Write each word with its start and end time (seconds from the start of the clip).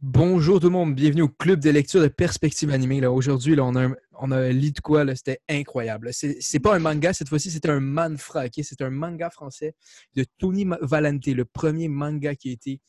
Bonjour 0.00 0.60
tout 0.60 0.68
le 0.68 0.74
monde, 0.74 0.94
bienvenue 0.94 1.22
au 1.22 1.28
club 1.28 1.58
de 1.58 1.70
lecture 1.70 2.00
de 2.00 2.06
perspective 2.06 2.70
animée. 2.70 3.00
Là. 3.00 3.10
Aujourd'hui, 3.10 3.56
là, 3.56 3.64
on, 3.64 3.74
a 3.74 3.86
un, 3.86 3.96
on 4.12 4.28
lu 4.28 4.70
de 4.70 4.78
quoi, 4.78 5.04
c'était 5.16 5.40
incroyable. 5.48 6.10
C'est, 6.12 6.60
pas 6.60 6.76
un 6.76 6.78
manga 6.78 7.12
cette 7.12 7.28
fois-ci, 7.28 7.50
c'était 7.50 7.70
un 7.70 7.80
manfra, 7.80 8.44
ok? 8.44 8.60
C'est 8.62 8.80
un 8.80 8.90
manga 8.90 9.28
français 9.28 9.74
de 10.14 10.24
Tony 10.38 10.68
Valente, 10.82 11.26
le 11.26 11.44
premier 11.44 11.88
manga 11.88 12.36
qui 12.36 12.50
a 12.50 12.52
été 12.52 12.80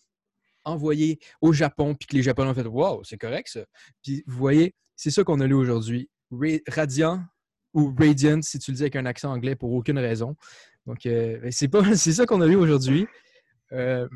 envoyé 0.64 1.18
au 1.42 1.52
Japon, 1.52 1.96
puis 1.96 2.06
que 2.06 2.16
les 2.16 2.22
Japonais 2.22 2.52
ont 2.52 2.54
fait 2.54 2.68
Wow, 2.68 3.04
c'est 3.04 3.18
correct 3.18 3.50
ça. 3.50 3.66
Vous 4.06 4.38
voyez, 4.38 4.76
c'est 4.96 5.10
ça 5.10 5.24
qu'on 5.24 5.40
a 5.40 5.48
lu 5.48 5.56
aujourd'hui. 5.56 6.12
Ra- 6.30 6.60
Radiant 6.68 7.24
ou 7.74 7.92
Radiant, 7.98 8.44
si 8.44 8.60
tu 8.60 8.70
le 8.70 8.78
dis 8.78 8.84
avec 8.84 8.96
un 8.96 9.08
accent 9.08 9.32
anglais 9.32 9.56
pour 9.56 9.74
aucune 9.74 9.98
raison. 9.98 10.36
Donc, 10.86 11.08
euh, 11.08 11.40
ben, 11.40 11.52
c'est, 11.52 11.70
pas, 11.70 11.82
c'est 11.96 12.14
ça 12.14 12.28
qu'on 12.28 12.42
a 12.42 12.46
lu 12.46 12.56
aujourd'hui. 12.56 13.08
Euh, 13.72 14.08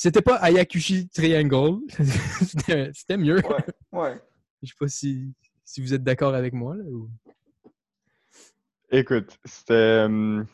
c'était 0.00 0.22
pas 0.22 0.36
Ayakushi 0.36 1.08
Triangle. 1.08 1.80
c'était, 2.94 3.16
mieux. 3.16 3.40
Ouais, 3.44 3.64
ouais. 3.90 4.20
Je 4.62 4.68
sais 4.68 4.74
pas 4.78 4.86
si, 4.86 5.32
si 5.64 5.80
vous 5.80 5.92
êtes 5.92 6.04
d'accord 6.04 6.34
avec 6.36 6.52
moi. 6.52 6.76
Là, 6.76 6.84
ou- 6.84 7.10
Écoute, 8.92 9.36
c'était. 9.44 9.72
euh, 9.74 10.44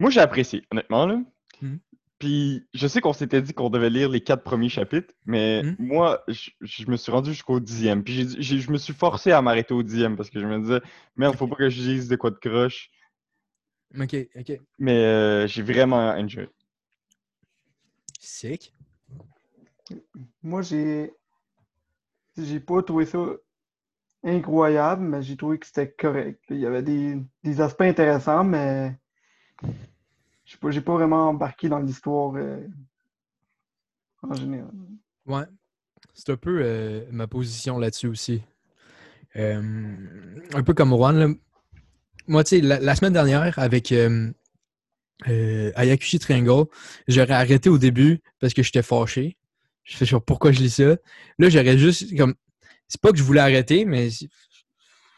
Moi, 0.00 0.10
j'ai 0.10 0.20
apprécié, 0.20 0.64
honnêtement, 0.70 1.04
là. 1.04 1.20
Mhm. 1.60 1.78
Puis, 2.18 2.66
je 2.74 2.86
sais 2.86 3.00
qu'on 3.02 3.12
s'était 3.12 3.42
dit 3.42 3.52
qu'on 3.52 3.68
devait 3.68 3.90
lire 3.90 4.08
les 4.08 4.22
quatre 4.22 4.42
premiers 4.42 4.68
chapitres, 4.70 5.12
mais 5.26 5.62
Mhm. 5.62 5.76
moi, 5.78 6.24
je, 6.28 6.50
je 6.62 6.86
me 6.90 6.96
suis 6.96 7.12
rendu 7.12 7.30
jusqu'au 7.32 7.60
dixième. 7.60 8.02
Puis, 8.02 8.42
je 8.42 8.70
me 8.72 8.78
suis 8.78 8.94
forcé 8.94 9.32
à 9.32 9.42
m'arrêter 9.42 9.74
au 9.74 9.82
dixième 9.82 10.16
parce 10.16 10.30
que 10.30 10.40
je 10.40 10.46
me 10.46 10.60
disais, 10.60 10.80
merde, 11.16 11.36
faut 11.36 11.46
pas 11.46 11.56
que 11.56 11.68
je 11.68 11.80
dise 11.80 12.08
de 12.08 12.16
quoi 12.16 12.30
de 12.30 12.36
croche. 12.36 12.90
Ok, 13.98 14.16
ok. 14.34 14.60
Mais 14.78 14.96
euh, 15.04 15.46
j'ai 15.46 15.62
vraiment 15.62 16.08
enjoy. 16.10 16.48
Sick. 18.20 18.72
Moi, 20.42 20.62
j'ai. 20.62 21.12
J'ai 22.36 22.60
pas 22.60 22.82
trouvé 22.82 23.06
ça 23.06 23.18
incroyable, 24.22 25.02
mais 25.02 25.22
j'ai 25.22 25.36
trouvé 25.36 25.58
que 25.58 25.66
c'était 25.66 25.90
correct. 25.90 26.40
Il 26.50 26.58
y 26.58 26.66
avait 26.66 26.82
des, 26.82 27.18
des 27.42 27.60
aspects 27.60 27.80
intéressants, 27.80 28.44
mais. 28.44 28.96
Je 30.44 30.56
pas, 30.56 30.70
j'ai 30.70 30.80
pas 30.80 30.94
vraiment 30.94 31.28
embarqué 31.28 31.68
dans 31.68 31.78
l'histoire 31.78 32.34
euh, 32.36 32.66
en 34.22 34.34
général. 34.34 34.70
Ouais. 35.26 35.44
C'est 36.12 36.30
un 36.30 36.36
peu 36.36 36.60
euh, 36.62 37.06
ma 37.10 37.26
position 37.26 37.78
là-dessus 37.78 38.08
aussi. 38.08 38.42
Euh, 39.36 39.96
un 40.52 40.62
peu 40.62 40.74
comme 40.74 40.90
Juan. 40.90 41.16
là. 41.16 41.28
Moi, 42.26 42.44
tu 42.44 42.56
sais, 42.56 42.60
la, 42.60 42.80
la 42.80 42.94
semaine 42.96 43.12
dernière, 43.12 43.58
avec 43.58 43.92
euh, 45.28 45.72
Ayakushi 45.74 46.18
Triangle, 46.18 46.66
j'aurais 47.08 47.34
arrêté 47.34 47.68
au 47.68 47.78
début 47.78 48.20
parce 48.40 48.54
que 48.54 48.62
j'étais 48.62 48.82
fâché. 48.82 49.36
Je 49.84 50.04
sais 50.04 50.10
pas 50.10 50.20
pourquoi 50.20 50.52
je 50.52 50.60
lis 50.60 50.70
ça? 50.70 50.96
Là, 51.38 51.48
j'aurais 51.48 51.78
juste 51.78 52.16
comme. 52.16 52.34
C'est 52.88 53.00
pas 53.00 53.10
que 53.10 53.18
je 53.18 53.22
voulais 53.22 53.40
arrêter, 53.40 53.84
mais 53.84 54.08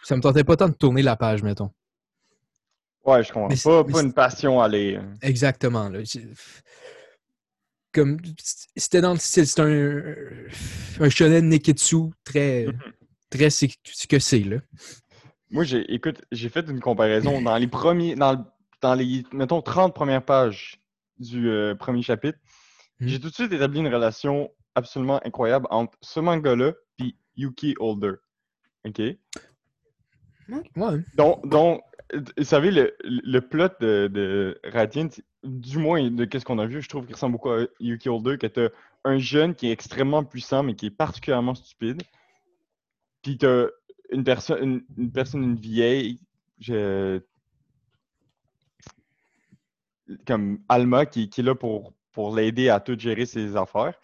ça 0.03 0.17
me 0.17 0.21
tentait 0.21 0.45
pas 0.45 0.57
tant 0.57 0.69
de 0.69 0.75
tourner 0.75 1.03
la 1.03 1.17
page, 1.17 1.43
mettons. 1.43 1.71
Ouais, 3.05 3.25
je 3.25 3.33
comprends. 3.33 3.49
Mais 3.49 3.57
Pas, 3.57 3.85
pas 3.85 4.03
une 4.03 4.13
passion 4.13 4.61
à 4.61 4.69
lire. 4.69 5.03
Exactement. 5.23 5.89
là. 5.89 6.01
Comme 7.93 8.19
c'était 8.77 9.01
dans 9.01 9.13
le 9.13 9.19
style, 9.19 9.47
c'est 9.47 9.61
un, 9.61 10.03
un 11.01 11.11
shonen 11.11 11.49
neketsu 11.49 12.11
très, 12.25 12.67
ce 13.31 14.07
que 14.07 14.19
c'est 14.19 14.41
là. 14.41 14.57
Moi, 15.51 15.65
j'ai, 15.65 15.93
écoute, 15.93 16.23
j'ai 16.33 16.49
fait 16.49 16.67
une 16.69 16.81
comparaison 16.81 17.43
dans 17.43 17.57
les 17.59 17.67
premiers, 17.67 18.15
dans, 18.15 18.43
dans 18.83 18.95
les, 18.95 19.25
mettons, 19.33 19.63
30 19.63 19.95
premières 19.95 20.25
pages 20.25 20.81
du 21.19 21.49
euh, 21.49 21.75
premier 21.75 22.03
chapitre. 22.03 22.39
Mhm. 23.01 23.09
J'ai 23.09 23.21
tout 23.21 23.29
de 23.31 23.35
suite 23.35 23.53
établi 23.53 23.81
une 23.81 23.93
relation 23.93 24.51
absolument 24.75 25.21
incroyable 25.25 25.67
entre 25.71 25.97
ce 26.01 26.21
manga-là 26.21 26.73
et 26.99 27.15
Yuki 27.37 27.75
Holder. 27.79 28.15
OK? 28.85 28.99
Ouais. 30.77 30.99
Donc, 31.15 31.47
donc 31.49 31.83
vous 32.37 32.45
savez, 32.45 32.71
le, 32.71 32.95
le 33.05 33.41
plot 33.41 33.69
de, 33.81 34.09
de 34.09 34.61
Radiant, 34.65 35.09
du 35.45 35.79
moins 35.79 36.11
de 36.11 36.25
qu'est-ce 36.25 36.45
qu'on 36.45 36.59
a 36.59 36.67
vu, 36.67 36.83
je 36.83 36.89
trouve 36.89 37.07
qu'il 37.07 37.15
ressemble 37.15 37.33
beaucoup 37.33 37.51
à 37.51 37.65
Yuki 37.81 38.09
Holder, 38.09 38.37
que 38.37 38.47
t'as 38.47 38.69
un 39.05 39.19
jeune 39.19 39.55
qui 39.55 39.69
est 39.69 39.73
extrêmement 39.73 40.25
puissant, 40.25 40.63
mais 40.63 40.75
qui 40.75 40.87
est 40.87 40.91
particulièrement 40.91 41.55
stupide. 41.55 42.03
Puis 43.23 43.39
t'as 43.39 43.67
une 44.11 44.25
personne, 44.25 44.63
une, 44.63 44.85
une 44.99 45.13
personne, 45.13 45.43
une 45.43 45.57
vieille, 45.57 46.21
je- 46.59 47.21
comme 50.27 50.61
Alma, 50.69 51.07
qui, 51.07 51.29
qui 51.29 51.41
est 51.41 51.45
là 51.45 51.55
pour, 51.55 51.93
pour 52.13 52.35
l'aider 52.35 52.69
à 52.69 52.81
tout 52.81 52.99
gérer 52.99 53.27
ses 53.27 53.57
affaires. 53.57 53.95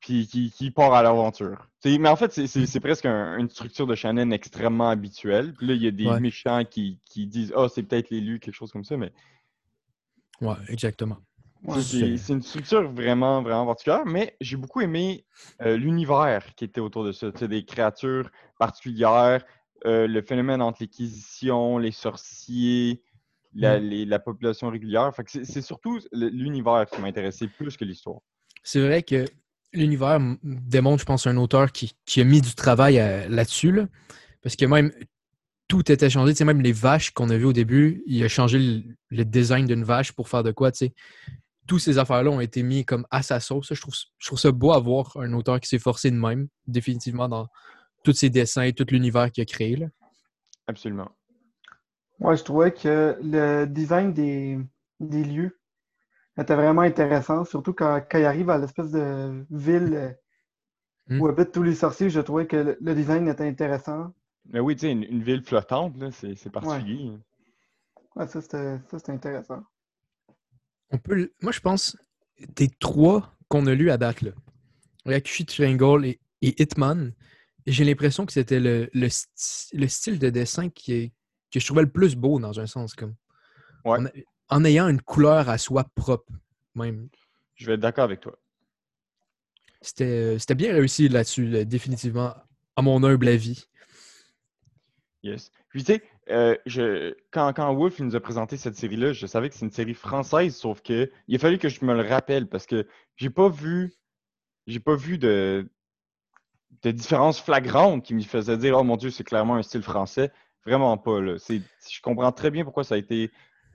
Puis 0.00 0.26
qui, 0.26 0.50
qui 0.50 0.70
part 0.70 0.94
à 0.94 1.02
l'aventure. 1.02 1.68
Mais 1.84 2.08
en 2.08 2.16
fait, 2.16 2.32
c'est- 2.32 2.80
presque 2.80 3.04
un- 3.04 3.36
une 3.36 3.50
structure 3.50 3.86
de 3.86 3.94
shonen 3.94 4.32
extrêmement 4.32 4.88
habituelle. 4.88 5.52
Puis 5.52 5.66
là, 5.66 5.74
il 5.74 5.82
y 5.82 5.86
a 5.86 5.90
des 5.90 6.06
Ouais. 6.06 6.20
méchants 6.20 6.64
qui, 6.64 6.98
qui 7.04 7.26
disent 7.26 7.52
Ah, 7.54 7.66
c'est 7.68 7.82
peut-être 7.82 8.08
l'élu, 8.08 8.40
quelque 8.40 8.54
chose 8.54 8.72
comme 8.72 8.84
ça, 8.84 8.96
mais 8.96 9.12
Ouais, 10.40 10.54
exactement. 10.68 11.18
Ouais. 11.62 11.82
c'est 11.82 12.32
une 12.32 12.40
structure 12.40 12.90
vraiment, 12.90 13.42
vraiment 13.42 13.66
particulière, 13.66 14.06
mais 14.06 14.34
j'ai 14.40 14.56
beaucoup 14.56 14.80
aimé 14.80 15.26
euh, 15.60 15.76
l'univers 15.76 16.54
qui 16.54 16.64
était 16.64 16.80
autour 16.80 17.04
de 17.04 17.12
ça. 17.12 17.30
Tu 17.30 17.40
sais, 17.40 17.48
des 17.48 17.66
créatures 17.66 18.30
particulières, 18.58 19.44
euh, 19.84 20.06
le 20.06 20.22
phénomène 20.22 20.62
entre 20.62 20.82
l'acquisition, 20.82 21.76
les 21.76 21.92
sorciers, 21.92 23.02
la, 23.54 23.78
Mm. 23.80 23.82
les- 23.84 24.04
la 24.04 24.18
population 24.18 24.68
régulière. 24.70 25.14
Fait 25.14 25.24
que 25.24 25.44
c'est 25.44 25.62
surtout 25.62 25.98
l'univers 26.12 26.86
qui 26.90 27.00
m'a 27.00 27.08
intéressé 27.08 27.48
plus 27.48 27.76
que 27.76 27.84
l'histoire. 27.84 28.20
C'est 28.62 28.80
vrai 28.80 29.02
que 29.02 29.24
l'univers 29.72 30.18
démontre, 30.42 31.00
je 31.00 31.06
pense, 31.06 31.26
un 31.26 31.36
auteur 31.36 31.72
qui, 31.72 31.92
qui 32.04 32.20
a 32.20 32.24
mis 32.24 32.40
du 32.40 32.54
travail 32.54 32.98
à- 32.98 33.28
là-dessus. 33.28 33.72
là. 33.72 33.86
parce 34.42 34.56
que 34.56 34.64
même 34.64 34.90
tout 35.68 35.92
était 35.92 36.08
changé. 36.10 36.32
Tu 36.32 36.38
sais, 36.38 36.44
même 36.46 36.62
les 36.62 36.72
vaches 36.72 37.10
qu'on 37.10 37.28
a 37.30 37.36
vues 37.36 37.44
au 37.44 37.52
début, 37.52 38.02
il 38.06 38.24
a 38.24 38.28
changé 38.28 38.58
le, 38.58 38.82
le 39.10 39.24
design 39.24 39.66
d'une 39.66 39.84
vache 39.84 40.12
pour 40.12 40.28
faire 40.30 40.42
de 40.42 40.50
quoi, 40.50 40.72
tu 40.72 40.78
sais. 40.78 40.94
Tous 41.66 41.78
ces 41.78 41.98
affaires-là 41.98 42.30
ont 42.30 42.40
été 42.40 42.62
mis 42.62 42.84
comme 42.86 43.06
à 43.10 43.22
sa 43.22 43.38
sauce. 43.38 43.72
Je 43.72 43.80
trouve, 43.80 43.94
je 44.18 44.26
trouve 44.26 44.38
ça 44.38 44.50
beau 44.50 44.72
à 44.72 44.80
voir 44.80 45.16
un 45.18 45.32
auteur 45.34 45.60
qui 45.60 45.68
s'est 45.68 45.78
forcé 45.78 46.10
de 46.10 46.16
même, 46.16 46.48
définitivement, 46.66 47.28
dans 47.28 47.46
tous 48.02 48.14
ses 48.14 48.30
dessins 48.30 48.62
et 48.62 48.72
tout 48.72 48.86
l'univers 48.90 49.30
qu'il 49.30 49.42
a 49.42 49.44
créé. 49.44 49.76
Là. 49.76 49.86
Absolument. 50.66 51.10
Ouais, 52.20 52.36
je 52.36 52.44
trouvais 52.44 52.72
que 52.72 53.18
le 53.22 53.64
design 53.66 54.12
des, 54.12 54.58
des 55.00 55.24
lieux 55.24 55.58
était 56.38 56.54
vraiment 56.56 56.82
intéressant, 56.82 57.44
surtout 57.44 57.74
quand, 57.74 58.02
quand 58.10 58.18
il 58.18 58.24
arrive 58.24 58.50
à 58.50 58.58
l'espèce 58.58 58.90
de 58.92 59.44
ville 59.50 59.94
euh, 59.94 60.12
Hmm. 61.08 61.20
où 61.20 61.26
habitent 61.26 61.52
tous 61.52 61.62
les 61.62 61.74
sorciers, 61.74 62.10
je 62.10 62.20
trouvais 62.20 62.46
que 62.46 62.56
le, 62.56 62.78
le 62.80 62.94
design 62.94 63.26
était 63.28 63.46
intéressant. 63.48 64.12
Mais 64.46 64.60
oui, 64.60 64.74
tu 64.76 64.80
sais, 64.80 64.92
une, 64.92 65.04
une 65.04 65.22
ville 65.22 65.42
flottante, 65.42 65.96
là, 65.98 66.10
c'est 66.10 66.34
c'est 66.34 66.50
particulier. 66.50 67.10
Ouais, 68.16 68.26
ça, 68.26 68.40
c'était 68.40 68.78
ça, 68.90 68.98
c'était 68.98 69.12
intéressant. 69.12 69.62
On 70.90 70.98
peut, 70.98 71.30
moi, 71.42 71.52
je 71.52 71.60
pense 71.60 71.96
des 72.56 72.68
trois 72.68 73.36
qu'on 73.48 73.66
a 73.66 73.74
lus 73.74 73.90
à 73.90 73.98
date, 73.98 74.22
là, 74.22 74.32
Triangle 75.46 76.06
et, 76.06 76.20
et 76.42 76.62
Hitman, 76.62 77.12
j'ai 77.66 77.84
l'impression 77.84 78.26
que 78.26 78.32
c'était 78.32 78.60
le, 78.60 78.88
le, 78.92 79.08
sti- 79.08 79.76
le 79.76 79.88
style 79.88 80.18
de 80.18 80.30
dessin 80.30 80.68
qui 80.70 80.92
est, 80.94 81.12
que 81.52 81.60
je 81.60 81.66
trouvais 81.66 81.82
le 81.82 81.90
plus 81.90 82.16
beau 82.16 82.38
dans 82.40 82.58
un 82.60 82.66
sens. 82.66 82.94
Comme, 82.94 83.14
Ouais. 83.84 83.98
en, 83.98 84.06
a- 84.06 84.10
en 84.50 84.64
ayant 84.64 84.88
une 84.88 85.00
couleur 85.00 85.48
à 85.48 85.56
soi 85.58 85.84
propre, 85.94 86.32
même. 86.74 87.08
Je 87.54 87.66
vais 87.66 87.74
être 87.74 87.80
d'accord 87.80 88.04
avec 88.04 88.20
toi. 88.20 88.38
C'était 89.82 90.38
c'était 90.38 90.54
bien 90.54 90.72
réussi 90.72 91.08
là-dessus, 91.08 91.46
là, 91.46 91.64
définitivement, 91.64 92.34
à 92.76 92.82
mon 92.82 93.02
humble 93.02 93.28
avis. 93.28 93.66
Yes. 95.22 95.50
Puis 95.68 95.84
tu 95.84 95.94
sais, 95.94 96.02
euh, 96.30 96.56
je, 96.66 97.14
quand, 97.30 97.52
quand 97.52 97.72
Wolf 97.74 97.98
il 97.98 98.06
nous 98.06 98.16
a 98.16 98.20
présenté 98.20 98.56
cette 98.56 98.76
série-là, 98.76 99.12
je 99.12 99.26
savais 99.26 99.48
que 99.48 99.54
c'est 99.54 99.64
une 99.64 99.70
série 99.70 99.94
française, 99.94 100.56
sauf 100.56 100.80
que 100.82 101.10
il 101.28 101.36
a 101.36 101.38
fallu 101.38 101.58
que 101.58 101.68
je 101.68 101.84
me 101.84 101.94
le 101.94 102.08
rappelle 102.08 102.46
parce 102.48 102.66
que 102.66 102.86
j'ai 103.16 103.30
pas 103.30 103.48
vu 103.48 103.94
j'ai 104.66 104.80
pas 104.80 104.94
vu 104.94 105.18
de, 105.18 105.70
de 106.82 106.90
différence 106.90 107.40
flagrante 107.40 108.04
qui 108.04 108.14
me 108.14 108.22
faisait 108.22 108.56
dire 108.58 108.76
Oh 108.78 108.84
mon 108.84 108.96
Dieu, 108.96 109.10
c'est 109.10 109.24
clairement 109.24 109.56
un 109.56 109.62
style 109.62 109.82
français. 109.82 110.30
Vraiment 110.66 110.96
pas. 110.98 111.20
Là. 111.20 111.36
Je 111.48 112.00
comprends 112.02 112.32
très 112.32 112.50
bien 112.50 112.64
pourquoi 112.64 112.84
ça 112.84 112.94
a 112.94 112.98
été 112.98 113.30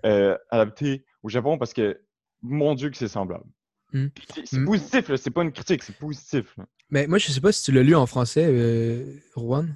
euh, 0.06 0.38
adapté 0.52 1.06
au 1.24 1.30
Japon 1.30 1.58
parce 1.58 1.74
que 1.74 2.00
mon 2.42 2.76
Dieu 2.76 2.90
que 2.90 2.98
c'est 2.98 3.08
semblable. 3.08 3.46
Mm. 3.94 4.08
Puis 4.10 4.28
C'est, 4.34 4.46
c'est 4.48 4.60
Mm. 4.60 4.66
positif, 4.66 5.10
là, 5.10 5.18
c'est 5.18 5.32
pas 5.32 5.44
une 5.44 5.52
critique, 5.52 5.84
c'est 5.84 5.98
positif. 5.98 6.56
là. 6.58 6.66
Mais 6.92 7.08
moi, 7.08 7.18
je 7.18 7.32
sais 7.32 7.42
pas 7.42 7.52
si 7.52 7.64
tu 7.64 7.72
l'as 7.72 7.82
lu 7.84 7.96
en 7.96 8.06
français, 8.06 8.46
euh, 8.48 9.18
Rowan. 9.34 9.76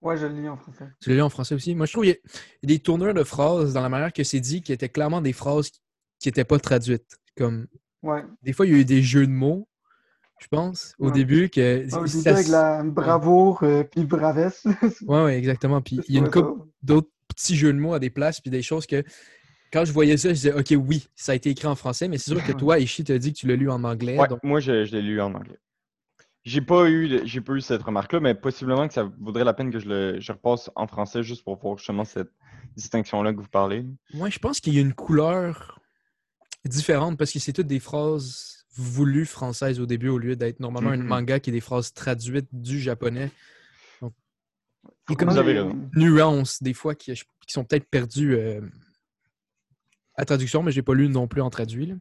Ouais, 0.00 0.16
je 0.16 0.26
le 0.26 0.40
lis 0.40 0.48
en 0.48 0.56
français. 0.56 0.86
Tu 1.00 1.10
l'as 1.10 1.16
lu 1.16 1.22
en 1.22 1.28
français 1.28 1.54
aussi? 1.54 1.74
Moi, 1.74 1.86
je 1.86 1.92
trouve 1.92 2.04
qu'il 2.04 2.12
y, 2.12 2.16
a 2.16 2.18
il 2.62 2.70
y 2.70 2.72
a 2.72 2.76
des 2.76 2.82
tourneurs 2.82 3.12
de 3.14 3.24
phrases 3.24 3.72
dans 3.74 3.82
la 3.82 3.88
manière 3.88 4.12
que 4.12 4.24
c'est 4.24 4.40
dit 4.40 4.62
qui 4.62 4.72
étaient 4.72 4.88
clairement 4.88 5.20
des 5.20 5.32
phrases 5.32 5.70
qui 6.18 6.28
n'étaient 6.28 6.44
pas 6.44 6.58
traduites. 6.58 7.16
Comme 7.36 7.66
Ouais. 8.02 8.22
des 8.42 8.52
fois, 8.54 8.66
il 8.66 8.72
y 8.72 8.74
a 8.76 8.78
eu 8.78 8.84
des 8.84 9.02
jeux 9.02 9.26
de 9.26 9.32
mots, 9.32 9.68
je 10.38 10.48
pense, 10.48 10.94
au 10.98 11.06
Ouais. 11.06 11.12
début 11.12 11.48
que. 11.48 11.86
Ah, 11.92 12.00
au 12.00 12.06
ça 12.06 12.18
début, 12.18 12.28
avec 12.28 12.48
la 12.48 12.82
bravoure 12.82 13.62
euh, 13.62 13.84
puis 13.84 14.04
bravesse. 14.04 14.64
Ouais, 15.06 15.24
ouais, 15.24 15.38
exactement. 15.38 15.80
Puis 15.80 16.00
il 16.08 16.14
y 16.14 16.18
a 16.18 16.20
une 16.20 16.30
couple 16.30 16.62
d'autres 16.82 17.08
petits 17.28 17.56
jeux 17.56 17.72
de 17.72 17.78
mots 17.78 17.94
à 17.94 17.98
des 17.98 18.10
places, 18.10 18.40
puis 18.40 18.50
des 18.50 18.62
choses 18.62 18.86
que 18.86 19.02
quand 19.72 19.84
je 19.84 19.92
voyais 19.92 20.16
ça, 20.16 20.28
je 20.28 20.34
disais, 20.34 20.52
OK, 20.52 20.74
oui, 20.78 21.08
ça 21.14 21.32
a 21.32 21.34
été 21.34 21.50
écrit 21.50 21.66
en 21.66 21.74
français, 21.74 22.06
mais 22.08 22.18
c'est 22.18 22.30
sûr 22.30 22.42
que 22.44 22.52
toi, 22.52 22.78
Ishi, 22.78 23.02
t'as 23.04 23.18
dit 23.18 23.32
que 23.32 23.38
tu 23.38 23.46
l'as 23.46 23.56
lu 23.56 23.68
en 23.70 23.82
anglais. 23.84 24.18
Ouais, 24.18 24.28
donc- 24.28 24.42
moi, 24.44 24.60
je, 24.60 24.84
je 24.84 24.92
l'ai 24.96 25.02
lu 25.02 25.20
en 25.20 25.34
anglais. 25.34 25.58
J'ai 26.44 26.60
pas 26.60 26.88
eu, 26.88 27.20
j'ai 27.26 27.40
pas 27.40 27.54
eu 27.54 27.60
cette 27.60 27.82
remarque-là, 27.82 28.20
mais 28.20 28.34
possiblement 28.36 28.86
que 28.86 28.94
ça 28.94 29.10
vaudrait 29.20 29.42
la 29.42 29.52
peine 29.52 29.72
que 29.72 29.80
je 29.80 29.88
le 29.88 30.20
je 30.20 30.30
repasse 30.30 30.70
en 30.76 30.86
français 30.86 31.24
juste 31.24 31.42
pour 31.42 31.56
voir 31.58 31.76
justement 31.76 32.04
cette 32.04 32.30
distinction-là 32.76 33.32
que 33.32 33.40
vous 33.40 33.48
parlez. 33.48 33.84
Moi, 34.14 34.30
je 34.30 34.38
pense 34.38 34.60
qu'il 34.60 34.74
y 34.74 34.78
a 34.78 34.82
une 34.82 34.94
couleur 34.94 35.80
différente 36.64 37.18
parce 37.18 37.32
que 37.32 37.40
c'est 37.40 37.52
toutes 37.52 37.66
des 37.66 37.80
phrases 37.80 38.55
voulues 38.76 39.26
françaises 39.26 39.80
au 39.80 39.86
début 39.86 40.08
au 40.08 40.18
lieu 40.18 40.36
d'être 40.36 40.60
normalement 40.60 40.90
un 40.90 40.96
Mhm. 40.98 41.06
manga 41.06 41.40
qui 41.40 41.50
est 41.50 41.52
des 41.52 41.60
phrases 41.60 41.92
traduites 41.92 42.48
du 42.52 42.78
japonais. 42.80 43.30
Donc, 44.00 44.12
il 45.08 45.12
y 45.12 45.14
a 45.14 45.16
comme 45.16 45.30
Vous 45.30 45.42
des 45.42 45.72
nuances 45.94 46.62
des 46.62 46.74
fois 46.74 46.94
qui, 46.94 47.12
qui 47.14 47.52
sont 47.52 47.64
peut-être 47.64 47.88
perdues 47.88 48.34
euh, 48.34 48.60
à 50.14 50.24
traduction, 50.24 50.62
mais 50.62 50.72
je 50.72 50.78
n'ai 50.78 50.82
pas 50.82 50.94
lu 50.94 51.08
non 51.08 51.28
plus 51.28 51.40
en 51.42 51.50
traduit. 51.50 51.86
là. 51.86 51.94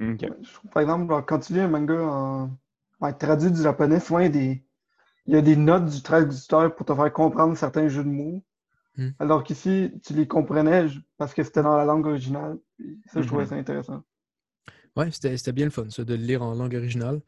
Ok. 0.00 0.20
Je 0.42 0.52
trouve, 0.52 0.70
par 0.70 0.82
exemple, 0.82 1.24
quand 1.26 1.40
tu 1.40 1.52
lis 1.54 1.60
un 1.60 1.68
manga 1.68 2.00
en 2.00 2.50
ouais, 3.00 3.12
traduit 3.14 3.50
du 3.50 3.62
japonais, 3.62 3.98
souvent 4.00 4.20
il 4.20 4.24
y 4.24 4.26
a 4.26 4.30
des, 4.30 4.64
il 5.26 5.34
y 5.34 5.36
a 5.36 5.42
des 5.42 5.56
notes 5.56 5.86
du 5.86 6.02
traducteur 6.02 6.74
pour 6.74 6.86
te 6.86 6.94
faire 6.94 7.12
comprendre 7.12 7.56
certains 7.56 7.88
jeux 7.88 8.04
de 8.04 8.08
mots. 8.08 8.44
Hmm. 8.96 9.10
Alors 9.18 9.44
qu'ici, 9.44 9.92
tu 10.04 10.14
les 10.14 10.26
comprenais 10.26 10.86
parce 11.18 11.34
que 11.34 11.42
c'était 11.42 11.62
dans 11.62 11.76
la 11.76 11.84
langue 11.84 12.06
originale. 12.06 12.58
Ça, 13.06 13.20
je 13.22 13.26
trouvais 13.26 13.42
Mhm. 13.44 13.48
ça 13.50 13.54
intéressant. 13.56 14.02
Ouais, 14.96 15.10
c'était 15.10 15.52
bien 15.52 15.64
le 15.66 15.70
fun, 15.70 15.88
ça, 15.90 16.04
de 16.04 16.14
le 16.14 16.22
lire 16.22 16.42
en 16.42 16.54
langue 16.54 16.74
originale. 16.74 17.20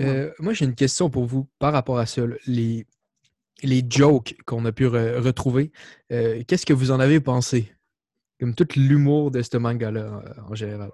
Euh, 0.00 0.30
moi, 0.38 0.52
j'ai 0.52 0.64
une 0.64 0.74
question 0.76 1.10
pour 1.10 1.24
vous 1.24 1.48
par 1.58 1.72
rapport 1.72 1.98
à 1.98 2.06
ça. 2.06 2.22
Les, 2.46 2.86
les 3.62 3.82
jokes 3.88 4.36
qu'on 4.46 4.64
a 4.64 4.70
pu 4.72 4.86
re- 4.86 5.18
retrouver, 5.18 5.72
euh, 6.12 6.42
qu'est-ce 6.46 6.64
que 6.66 6.72
vous 6.72 6.90
en 6.92 7.00
avez 7.00 7.18
pensé? 7.20 7.72
Comme 8.38 8.54
tout 8.54 8.68
l'humour 8.76 9.32
de 9.32 9.42
ce 9.42 9.56
manga-là, 9.56 10.00
euh, 10.00 10.42
en 10.48 10.54
général. 10.54 10.90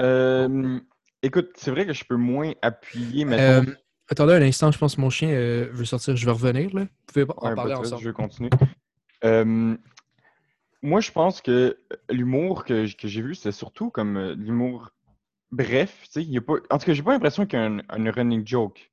Euh, 0.00 0.80
écoute, 1.22 1.50
c'est 1.56 1.70
vrai 1.70 1.86
que 1.86 1.92
je 1.92 2.04
peux 2.04 2.16
moins 2.16 2.52
appuyer, 2.62 3.24
Euh, 3.24 3.64
attendez 4.08 4.34
un 4.34 4.42
instant, 4.42 4.70
je 4.72 4.78
pense 4.78 4.96
que 4.96 5.00
mon 5.00 5.10
chien 5.10 5.28
veut 5.72 5.84
sortir. 5.84 6.16
Je 6.16 6.24
vais 6.24 6.32
revenir. 6.32 6.74
Là. 6.74 6.82
Vous 6.82 6.88
pouvez 7.06 7.26
en 7.36 7.54
parler 7.54 7.74
ensemble. 7.74 8.02
je 8.02 8.08
vais 8.08 8.14
continuer. 8.14 8.50
Euh, 10.84 10.88
moi, 10.88 11.00
je 11.00 11.12
pense 11.12 11.40
que 11.40 11.78
l'humour 12.10 12.64
que, 12.64 12.92
que 12.96 13.08
j'ai 13.08 13.22
vu, 13.22 13.34
c'est 13.34 13.52
surtout 13.52 13.90
comme 13.90 14.16
euh, 14.16 14.34
l'humour 14.34 14.90
bref. 15.50 16.06
y 16.16 16.36
a 16.38 16.40
pas... 16.40 16.54
En 16.70 16.78
tout 16.78 16.86
cas, 16.86 16.92
j'ai 16.92 17.02
pas 17.02 17.12
l'impression 17.12 17.46
qu'il 17.46 17.58
y 17.58 17.62
a 17.62 17.66
un, 17.66 17.78
un 17.88 18.10
running 18.10 18.46
joke 18.46 18.92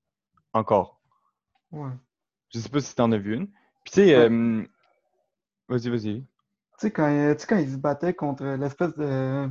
encore. 0.53 0.99
Ouais. 1.71 1.91
Je 2.53 2.59
sais 2.59 2.69
pas 2.69 2.79
si 2.79 2.95
t'en 2.95 3.11
as 3.11 3.17
vu 3.17 3.35
une. 3.35 3.47
Puis 3.83 3.91
tu 3.93 4.01
sais, 4.01 4.15
Ouais. 4.15 4.29
euh, 4.29 4.63
vas-y, 5.67 5.89
vas-y. 5.89 6.21
Tu 6.21 6.25
sais, 6.77 6.91
quand, 6.91 7.07
euh, 7.09 7.33
tu 7.35 7.41
sais, 7.41 7.47
quand 7.47 7.57
ils 7.57 7.71
se 7.71 7.77
battaient 7.77 8.13
contre 8.13 8.45
l'espèce 8.45 8.95
de 8.97 9.49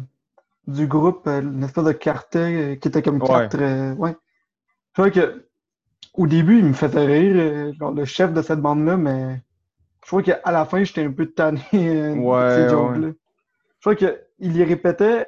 du 0.66 0.86
groupe, 0.86 1.26
euh, 1.26 1.42
l'espèce 1.42 1.84
de 1.84 1.92
cartel 1.92 2.54
euh, 2.54 2.76
qui 2.76 2.88
était 2.88 3.02
comme 3.02 3.20
Ouais. 3.20 3.28
quatre. 3.28 3.60
euh, 3.60 3.94
ouais. 3.96 4.16
Je 4.88 5.02
trouvais 5.02 5.10
que 5.10 5.46
au 6.14 6.26
début, 6.26 6.58
il 6.58 6.64
me 6.66 6.72
faisait 6.72 7.04
rire, 7.06 7.36
euh, 7.36 7.72
genre, 7.74 7.92
le 7.92 8.04
chef 8.04 8.32
de 8.32 8.40
cette 8.42 8.60
bande-là, 8.60 8.96
mais 8.96 9.42
je 10.04 10.08
crois 10.08 10.22
qu'à 10.22 10.40
la 10.52 10.64
fin, 10.66 10.84
j'étais 10.84 11.04
un 11.04 11.12
peu 11.12 11.26
tanné 11.26 11.60
euh, 11.74 12.14
de 12.14 12.18
Ouais, 12.20 12.54
ces 12.56 12.62
ouais. 12.62 12.68
jokes-là. 12.68 13.08
Je 13.80 13.80
crois 13.80 13.94
qu'il 13.96 14.18
les 14.52 14.64
répétait 14.64 15.26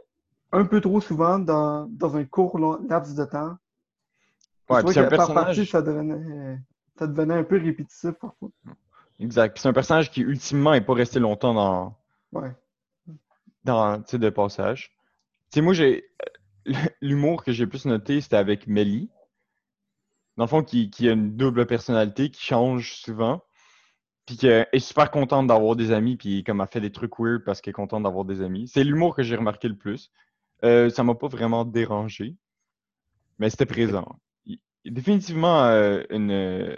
un 0.53 0.65
peu 0.65 0.81
trop 0.81 1.01
souvent 1.01 1.39
dans, 1.39 1.87
dans 1.91 2.17
un 2.17 2.25
court 2.25 2.59
long- 2.59 2.81
laps 2.89 3.15
de 3.15 3.25
temps. 3.25 3.57
Ouais, 4.69 4.83
c'est 4.93 4.99
un 5.01 5.05
que 5.05 5.09
par 5.15 5.29
personnage. 5.29 5.57
partie, 5.57 5.67
ça 5.67 5.83
devenait, 5.83 6.59
ça 6.99 7.07
devenait 7.07 7.35
un 7.35 7.45
peu 7.45 7.57
répétitif 7.59 8.11
parfois. 8.13 8.49
Exact. 9.21 9.59
C'est 9.59 9.69
un 9.69 9.73
personnage 9.73 10.11
qui, 10.11 10.21
ultimement, 10.23 10.73
n'est 10.73 10.81
pas 10.81 10.95
resté 10.95 11.21
longtemps 11.21 11.55
dans, 11.55 11.97
Ouais. 12.33 12.53
dans, 13.65 13.99
tu 14.03 14.11
sais, 14.13 14.19
de 14.19 14.31
passage. 14.31 14.91
Tu 15.51 15.57
sais, 15.57 15.61
moi, 15.61 15.73
j'ai. 15.73 16.05
L'humour 17.01 17.45
que 17.45 17.53
j'ai 17.53 17.67
plus 17.67 17.87
noté, 17.87 18.21
c'était 18.21 18.37
avec 18.37 18.67
Melly. 18.67 19.09
Dans 20.37 20.45
le 20.45 20.49
fond, 20.49 20.63
qui, 20.65 20.91
qui 20.91 21.09
a 21.09 21.13
une 21.13 21.37
double 21.37 21.67
personnalité, 21.67 22.31
qui 22.31 22.43
change 22.45 22.95
souvent. 22.95 23.43
Puis 24.27 24.37
qui 24.37 24.49
est 24.49 24.79
super 24.81 25.11
contente 25.13 25.47
d'avoir 25.47 25.77
des 25.77 25.93
amis, 25.93 26.17
puis 26.17 26.43
comme 26.43 26.61
elle 26.61 26.67
fait 26.67 26.81
des 26.81 26.91
trucs 26.91 27.19
weird 27.19 27.45
parce 27.45 27.61
qu'elle 27.61 27.71
est 27.71 27.75
contente 27.75 28.03
d'avoir 28.03 28.25
des 28.25 28.43
amis. 28.43 28.67
C'est 28.69 28.83
l'humour 28.83 29.15
que 29.15 29.23
j'ai 29.23 29.37
remarqué 29.37 29.69
le 29.69 29.77
plus. 29.77 30.11
Euh, 30.65 30.91
ça 30.91 31.05
m'a 31.05 31.15
pas 31.15 31.29
vraiment 31.29 31.65
dérangé, 31.65 32.35
mais 33.39 33.51
c'était 33.51 33.67
présent. 33.67 34.19
Il 34.47 34.59
il 34.85 34.91
y 34.91 34.93
a 34.93 34.95
définitivement 34.95 35.65
euh, 35.67 36.03
une. 36.11 36.31
euh, 36.33 36.77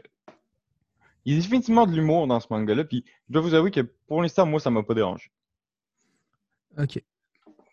Il 1.24 1.32
y 1.34 1.36
a 1.36 1.40
définitivement 1.40 1.86
de 1.86 1.92
l'humour 1.94 2.26
dans 2.26 2.38
ce 2.40 2.46
manga-là, 2.50 2.84
puis 2.84 3.04
je 3.28 3.32
dois 3.32 3.42
vous 3.42 3.54
avouer 3.54 3.70
que 3.70 3.80
pour 4.06 4.20
l'instant, 4.22 4.44
moi, 4.46 4.60
ça 4.60 4.70
m'a 4.70 4.82
pas 4.82 4.94
dérangé. 4.94 5.30
OK. 6.78 7.02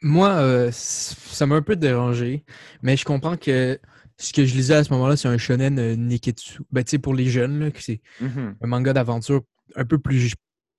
Moi, 0.02 0.30
euh, 0.30 0.70
ça 0.72 1.46
m'a 1.46 1.56
un 1.56 1.62
peu 1.62 1.76
dérangé, 1.76 2.44
mais 2.82 2.96
je 2.98 3.06
comprends 3.06 3.38
que 3.38 3.80
ce 4.18 4.32
que 4.34 4.46
je 4.46 4.56
lisais 4.56 4.76
à 4.76 4.84
ce 4.84 4.94
moment-là, 4.94 5.18
c'est 5.18 5.28
un 5.28 5.38
shonen 5.38 5.80
euh, 5.80 5.96
Niketsu. 5.96 6.62
Ben, 6.72 6.84
tu 6.84 6.92
sais, 6.92 7.00
pour 7.00 7.14
les 7.14 7.26
jeunes, 7.26 7.72
c'est 7.80 8.02
Mhm. 8.22 8.56
un 8.62 8.68
manga 8.68 8.94
d'aventure 8.94 9.42
un 9.76 9.86
peu 9.86 9.98
plus, 9.98 10.34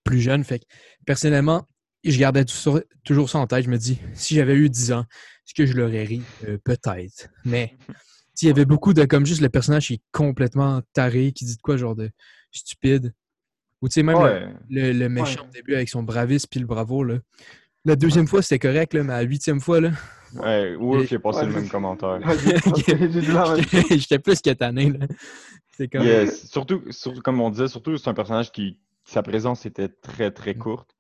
plus 0.05 0.21
jeune. 0.21 0.45
Fait 0.45 0.59
que, 0.61 0.65
personnellement, 1.05 1.67
je 2.05 2.19
gardais 2.19 2.45
tout 2.45 2.55
ça- 2.55 2.81
toujours 3.05 3.29
ça 3.31 3.39
en 3.39 3.47
tête. 3.47 3.65
Je 3.65 3.71
me 3.71 3.79
dis, 3.79 3.99
si 4.15 4.35
j'avais 4.37 4.55
eu 4.55 4.69
10 4.71 4.93
ans, 4.93 5.05
est-ce 5.47 5.55
que 5.55 5.67
je 5.67 5.73
l'aurais 5.77 6.05
ri? 6.05 6.23
Euh, 6.49 6.59
Peut-être. 6.65 7.29
Mais 7.45 7.77
il 8.43 8.49
y 8.49 8.51
avait 8.51 8.65
beaucoup 8.65 8.93
de, 8.95 9.05
comme 9.05 9.27
juste 9.27 9.41
le 9.41 9.49
personnage 9.49 9.87
qui 9.89 9.95
est 9.95 10.03
complètement 10.13 10.83
taré, 10.93 11.33
qui 11.33 11.45
dit 11.45 11.57
de 11.57 11.63
quoi, 11.63 11.77
genre 11.77 11.97
de 11.97 12.11
stupide. 12.53 13.13
Ou 13.83 13.89
tu 13.89 13.95
sais, 13.95 14.03
même 14.03 14.17
le- 14.17 14.23
Ouais. 14.23 14.47
le, 14.71 14.93
le 14.93 15.09
méchant 15.09 15.43
Ouais. 15.43 15.49
au 15.49 15.53
début 15.53 15.75
avec 15.75 15.89
son 15.89 16.03
bravis 16.03 16.47
puis 16.51 16.61
le 16.61 16.67
bravo, 16.67 17.03
là. 17.05 17.19
La 17.85 17.95
deuxième 17.95 18.27
fois, 18.27 18.43
c'était 18.43 18.59
correct, 18.59 18.95
là, 18.95 19.03
mais 19.05 19.13
la 19.13 19.23
huitième 19.23 19.61
fois, 19.61 19.81
là, 19.81 19.91
Ouais, 20.35 20.75
Wolf, 20.75 21.09
il 21.11 21.15
a 21.15 21.19
passé 21.21 21.39
Ouais, 21.41 21.47
le 21.47 21.53
même 21.53 21.69
commentaire. 21.69 22.19
Ouais, 22.27 22.37
j'ai 22.85 23.11
j'ai 23.23 23.99
j'étais 24.01 24.19
plus 24.19 24.41
que 24.41 24.51
tanné, 24.51 24.91
là. 24.91 25.07
C'est 25.77 25.89
comme... 25.89 26.03
Yes. 26.05 26.49
Surtout, 26.51 26.83
surtout, 26.91 27.21
comme 27.21 27.41
on 27.41 27.51
disait, 27.51 27.69
surtout, 27.69 27.97
c'est 27.99 28.09
un 28.09 28.15
personnage 28.15 28.51
qui, 28.53 28.79
sa 29.05 29.23
présence 29.23 29.67
était 29.67 29.89
très, 29.89 30.31
très 30.31 30.55
Mm. 30.55 30.59
courte. 30.59 30.97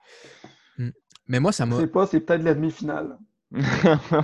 Mais 1.29 1.41
moi, 1.41 1.51
ça 1.53 1.65
Je 1.65 1.71
m'a... 1.71 1.81
sais 1.81 1.87
pas, 1.89 2.07
c'est 2.07 2.21
peut-être 2.21 2.43
la 2.45 2.55
demi-finale. 2.55 3.19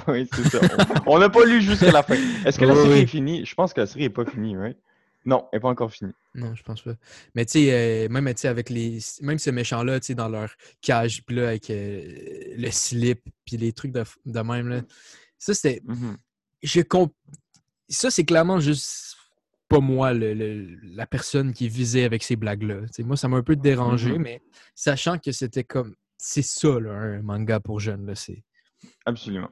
oui, 0.08 0.28
c'est 0.32 0.48
ça. 0.48 0.60
On 1.06 1.18
n'a 1.18 1.28
pas 1.30 1.44
lu 1.44 1.60
jusqu'à 1.62 1.90
la 1.90 2.02
fin. 2.02 2.14
Est-ce 2.44 2.58
que 2.58 2.64
la 2.64 2.74
série 2.74 2.88
oui. 2.90 2.98
est 3.00 3.06
finie? 3.06 3.44
Je 3.44 3.54
pense 3.54 3.72
que 3.72 3.80
la 3.80 3.86
série 3.86 4.02
n'est 4.04 4.10
pas 4.10 4.24
finie, 4.24 4.56
right? 4.56 4.76
Non, 5.24 5.48
elle 5.52 5.56
n'est 5.56 5.60
pas 5.62 5.68
encore 5.68 5.92
finie. 5.92 6.12
Non, 6.34 6.54
je 6.54 6.62
pense 6.62 6.82
pas. 6.82 6.94
Mais 7.34 7.44
tu 7.44 7.52
sais, 7.52 8.06
euh, 8.06 8.08
même 8.08 8.26
avec 8.44 8.70
les. 8.70 8.98
Même 9.20 9.38
ces 9.38 9.52
méchants-là, 9.52 10.00
tu 10.00 10.06
sais, 10.08 10.14
dans 10.14 10.28
leur 10.28 10.50
cage, 10.80 11.22
puis 11.24 11.36
là, 11.36 11.48
avec 11.48 11.70
euh, 11.70 12.02
le 12.56 12.70
slip, 12.70 13.22
puis 13.44 13.56
les 13.56 13.72
trucs 13.72 13.92
de, 13.92 14.04
de 14.26 14.40
même, 14.40 14.68
là. 14.68 14.80
Ça, 15.38 15.54
c'était. 15.54 15.80
Mhm. 15.84 16.16
Je 16.62 16.80
comp- 16.82 17.14
Ça, 17.88 18.10
c'est 18.10 18.24
clairement 18.24 18.58
juste 18.60 19.16
pas 19.72 19.80
moi, 19.80 20.12
le- 20.12 20.34
le- 20.34 20.78
la 20.82 21.06
personne 21.06 21.52
qui 21.52 21.68
visait 21.68 22.04
avec 22.04 22.22
ces 22.22 22.36
blagues-là. 22.36 22.80
Moi, 23.00 23.16
ça 23.16 23.28
m'a 23.28 23.36
un 23.38 23.42
peu 23.42 23.56
dérangé, 23.56 24.12
Mhm. 24.12 24.22
mais 24.22 24.42
sachant 24.74 25.18
que 25.18 25.32
c'était 25.32 25.64
comme. 25.64 25.94
C'est 26.18 26.42
ça, 26.42 26.78
là, 26.78 26.92
un 26.92 27.22
manga 27.22 27.58
pour 27.58 27.80
jeunes, 27.80 28.06
là. 28.06 28.14
C'est. 28.14 28.44
Absolument. 29.06 29.50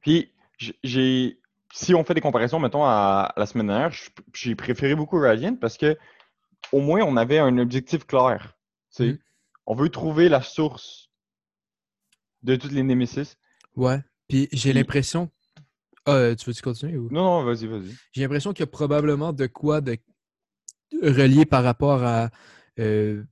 Puis, 0.00 0.32
j'ai. 0.82 1.38
Si 1.72 1.94
on 1.94 2.04
fait 2.04 2.14
des 2.14 2.20
comparaisons, 2.20 2.58
mettons, 2.58 2.84
à 2.84 3.32
la 3.36 3.44
semaine 3.46 3.66
dernière, 3.66 3.92
j'ai 4.34 4.54
préféré 4.54 4.94
beaucoup 4.94 5.18
Radiant 5.18 5.56
parce 5.56 5.76
que 5.76 5.96
au 6.72 6.80
moins 6.80 7.02
on 7.02 7.16
avait 7.16 7.38
un 7.38 7.58
objectif 7.58 8.06
clair. 8.06 8.56
sais. 8.88 9.08
Mhm. 9.08 9.18
On 9.66 9.74
veut 9.74 9.90
trouver 9.90 10.28
la 10.30 10.40
source 10.40 11.10
de 12.42 12.56
toutes 12.56 12.72
les 12.72 12.82
Némésis. 12.82 13.36
Ouais. 13.74 14.00
Puis 14.28 14.48
j'ai 14.52 14.72
l'impression. 14.72 15.30
Ah, 16.06 16.12
euh, 16.14 16.34
tu 16.36 16.46
veux-tu 16.48 16.62
continuer 16.62 16.96
ou? 16.96 17.08
Non, 17.10 17.24
non, 17.24 17.44
vas-y, 17.44 17.66
vas-y. 17.66 17.94
J'ai 18.12 18.22
l'impression 18.22 18.52
qu'il 18.52 18.60
y 18.60 18.68
a 18.68 18.68
probablement 18.68 19.32
de 19.32 19.46
quoi 19.46 19.80
de 19.80 19.98
relié 21.02 21.44
par 21.44 21.64
rapport 21.64 22.02
à 22.04 22.30
euh, 22.78 23.24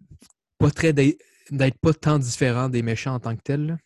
pas 0.59 0.71
très 0.71 0.93
d'être 0.93 1.78
pas 1.81 1.95
tant 1.95 2.19
différent 2.19 2.69
des 2.69 2.83
méchants 2.83 3.14
en 3.14 3.21
tant 3.21 3.37
que 3.37 3.43
tels. 3.43 3.78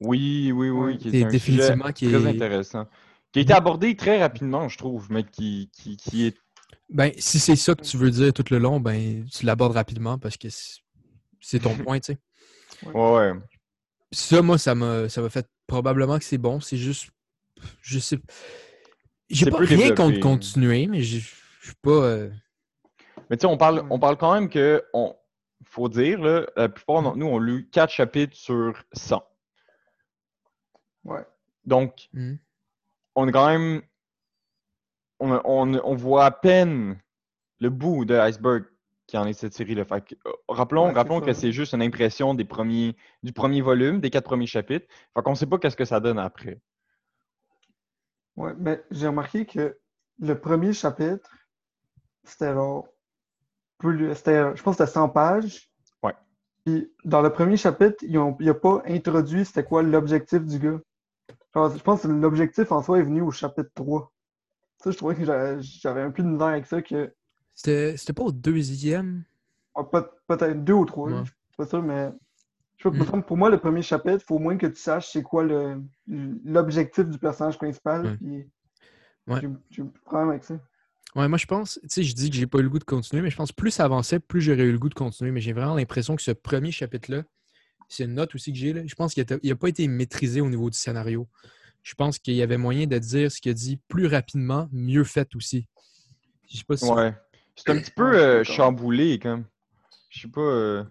Oui, 0.00 0.52
oui, 0.52 0.70
oui, 0.70 0.96
qui 0.96 1.10
C'est 1.10 1.18
est 1.18 1.24
un 1.24 1.28
définitivement 1.28 1.86
sujet 1.88 1.92
qui 1.94 2.06
très 2.06 2.26
est- 2.26 2.28
intéressant. 2.36 2.86
Qui 3.32 3.40
a 3.40 3.42
été 3.42 3.52
abordé 3.52 3.96
très 3.96 4.20
rapidement, 4.20 4.68
je 4.68 4.78
trouve, 4.78 5.10
mais 5.10 5.24
qui, 5.24 5.70
qui, 5.72 5.96
qui 5.96 6.26
est. 6.26 6.36
Ben, 6.88 7.12
si 7.18 7.38
c'est 7.38 7.56
ça 7.56 7.74
que 7.74 7.82
tu 7.82 7.96
veux 7.96 8.10
dire 8.10 8.32
tout 8.32 8.44
le 8.50 8.58
long, 8.58 8.80
ben 8.80 9.24
tu 9.26 9.44
l'abordes 9.46 9.74
rapidement 9.74 10.18
parce 10.18 10.36
que 10.36 10.48
c'est- 10.48 11.58
ton 11.58 11.74
point, 11.76 12.00
tu 12.00 12.14
sais. 12.14 12.18
Ouais. 12.94 13.32
Ça, 14.12 14.42
moi, 14.42 14.58
ça 14.58 14.74
m'a 14.74 15.08
ça 15.08 15.20
m'a 15.22 15.30
fait 15.30 15.46
probablement 15.66 16.18
que 16.18 16.24
c'est 16.24 16.38
bon. 16.38 16.60
C'est 16.60 16.76
juste. 16.76 17.10
Je 17.82 17.98
sais. 17.98 18.18
J'ai 19.28 19.50
pas 19.50 19.58
rien 19.58 19.76
développé. 19.76 19.94
contre 19.94 20.20
continuer, 20.20 20.86
mais 20.86 21.02
je 21.02 21.18
je 21.18 21.66
suis 21.66 21.74
pas. 21.82 21.90
euh, 21.90 22.30
Mais 23.28 23.36
tu 23.36 23.42
sais, 23.42 23.46
on 23.46 23.56
parle, 23.56 23.80
Ouais. 23.80 23.86
on 23.90 23.98
parle 23.98 24.16
quand 24.16 24.32
même 24.34 24.48
que, 24.48 24.82
on, 24.94 25.14
faut 25.64 25.88
dire, 25.88 26.20
là, 26.20 26.46
la 26.56 26.68
plupart 26.68 27.02
d'entre 27.02 27.16
nous 27.18 27.26
ont 27.26 27.38
lu 27.38 27.68
4 27.70 27.90
chapitres 27.92 28.34
sur 28.36 28.82
100. 28.92 29.22
Ouais. 31.04 31.24
Donc, 31.64 32.08
hmm. 32.12 32.34
on 33.14 33.28
est 33.28 33.32
quand 33.32 33.46
même. 33.48 33.82
On, 35.20 35.32
on, 35.44 35.74
on 35.84 35.94
voit 35.94 36.24
à 36.24 36.30
peine 36.30 36.98
le 37.60 37.68
bout 37.70 38.04
de 38.06 38.14
l'iceberg 38.14 38.64
qui 39.06 39.18
en 39.18 39.26
est 39.26 39.32
cette 39.34 39.52
série-là. 39.52 39.84
Fait 39.84 40.02
que, 40.02 40.14
euh, 40.26 40.32
rappelons 40.48 40.86
Ouais, 40.86 40.92
rappelons 40.92 41.20
que 41.20 41.32
c'est 41.34 41.52
juste 41.52 41.74
une 41.74 41.82
impression 41.82 42.32
des 42.32 42.44
premiers, 42.44 42.96
du 43.22 43.32
premier 43.32 43.60
volume, 43.60 44.00
des 44.00 44.08
quatre 44.08 44.24
premiers 44.24 44.46
chapitres. 44.46 44.86
Fait 45.14 45.22
qu'on 45.22 45.34
sait 45.34 45.46
pas 45.46 45.58
qu'est-ce 45.58 45.76
que 45.76 45.84
ça 45.84 46.00
donne 46.00 46.18
après. 46.18 46.58
Ouais, 48.36 48.52
mais 48.58 48.82
j'ai 48.90 49.06
remarqué 49.08 49.46
que 49.46 49.78
le 50.18 50.40
premier 50.40 50.72
chapitre, 50.72 51.30
c'était 52.24 52.52
genre 52.54 52.88
plus, 53.78 54.14
c'était, 54.16 54.56
je 54.56 54.62
pense 54.62 54.76
que 54.78 54.84
c'était 54.86 54.92
100 54.98 55.08
pages. 55.10 55.70
Ouais. 56.02 56.14
Puis 56.64 56.92
dans 57.04 57.22
le 57.22 57.32
premier 57.32 57.56
chapitre, 57.56 57.96
ils 58.02 58.18
ont, 58.18 58.36
il 58.40 58.48
a 58.50 58.54
pas 58.54 58.82
introduit 58.86 59.44
c'était 59.44 59.64
quoi 59.64 59.82
l'objectif 59.82 60.44
du 60.44 60.58
gars. 60.58 60.80
Genre, 61.54 61.76
je 61.76 61.82
pense 61.82 62.02
que 62.02 62.08
l'objectif 62.08 62.72
en 62.72 62.82
soi 62.82 63.00
est 63.00 63.02
venu 63.04 63.22
au 63.22 63.30
chapitre 63.32 63.70
3. 63.74 64.12
Ça, 64.82 64.90
je 64.92 64.98
trouvais 64.98 65.16
que 65.16 65.24
j'avais 65.24 65.62
j'avais 65.62 66.02
un 66.02 66.10
peu 66.12 66.22
de 66.24 66.28
misère 66.28 66.48
avec 66.48 66.66
ça, 66.66 66.82
que 66.82 67.14
C'était 67.54 67.96
c'était 67.96 68.12
pas 68.12 68.24
au 68.24 68.32
deuxième? 68.32 69.22
ah, 69.74 69.84
peut- 69.84 70.10
peut-être 70.26 70.64
deux 70.64 70.72
ou 70.74 70.84
trois, 70.84 71.10
Ouais. 71.10 71.24
je 71.24 71.30
suis 71.30 71.34
pas 71.56 71.66
sûr, 71.66 71.82
mais 71.82 72.10
je 72.82 72.88
sais 72.88 73.04
pas, 73.10 73.16
Mm. 73.16 73.22
pour 73.22 73.36
moi, 73.36 73.50
le 73.50 73.58
premier 73.58 73.82
chapitre, 73.82 74.18
il 74.22 74.26
faut 74.26 74.36
au 74.36 74.38
moins 74.40 74.56
que 74.56 74.66
tu 74.66 74.80
saches 74.80 75.10
c'est 75.12 75.22
quoi 75.22 75.44
le, 75.44 75.82
l'objectif 76.44 77.04
du 77.06 77.18
personnage 77.18 77.58
principal. 77.58 78.06
Ouais. 78.06 78.16
Puis 78.16 78.46
Ouais. 79.26 79.40
j'ai 79.70 79.82
un 79.82 79.86
problème 80.04 80.30
avec 80.30 80.44
ça. 80.44 80.58
Ouais, 81.14 81.28
moi 81.28 81.38
je 81.38 81.46
pense, 81.46 81.78
tu 81.82 81.88
sais, 81.88 82.02
je 82.02 82.14
dis 82.14 82.30
que 82.30 82.36
j'ai 82.36 82.46
pas 82.46 82.58
eu 82.58 82.62
le 82.62 82.68
goût 82.70 82.78
de 82.78 82.84
continuer, 82.84 83.20
mais 83.22 83.30
je 83.30 83.36
pense 83.36 83.50
que 83.50 83.56
plus 83.56 83.70
ça 83.72 83.84
avançait, 83.84 84.18
plus 84.20 84.40
j'aurais 84.40 84.62
eu 84.62 84.72
le 84.72 84.78
goût 84.78 84.88
de 84.88 84.94
continuer. 84.94 85.30
Mais 85.32 85.40
j'ai 85.40 85.52
vraiment 85.52 85.74
l'impression 85.74 86.14
que 86.16 86.22
ce 86.22 86.30
premier 86.30 86.70
chapitre-là, 86.70 87.24
c'est 87.88 88.04
une 88.04 88.14
note 88.14 88.34
aussi 88.34 88.52
que 88.52 88.58
j'ai 88.58 88.72
là. 88.72 88.82
Je 88.86 88.94
pense 88.94 89.12
qu'il 89.14 89.24
n'a 89.42 89.56
pas 89.56 89.68
été 89.68 89.86
maîtrisé 89.88 90.40
au 90.40 90.48
niveau 90.48 90.70
du 90.70 90.78
scénario. 90.78 91.28
Je 91.82 91.94
pense 91.94 92.18
qu'il 92.18 92.34
y 92.34 92.42
avait 92.42 92.58
moyen 92.58 92.86
de 92.86 92.98
dire 92.98 93.30
ce 93.32 93.40
qu'il 93.40 93.50
a 93.50 93.54
dit 93.54 93.80
plus 93.88 94.06
rapidement, 94.06 94.68
mieux 94.72 95.02
fait 95.04 95.34
aussi. 95.34 95.66
Je 96.48 96.58
sais 96.58 96.64
pas 96.64 96.76
si. 96.76 96.84
Ouais. 96.90 97.14
C'est 97.56 97.70
un 97.70 97.78
petit 97.78 97.90
peu 97.90 98.04
Ouais, 98.10 98.38
je 98.44 98.44
suis 98.44 98.52
euh, 98.52 98.56
chamboulé, 98.56 99.18
comme. 99.18 99.44
Je 100.10 100.20
sais 100.22 100.28
pas. 100.28 100.40
euh, 100.40 100.84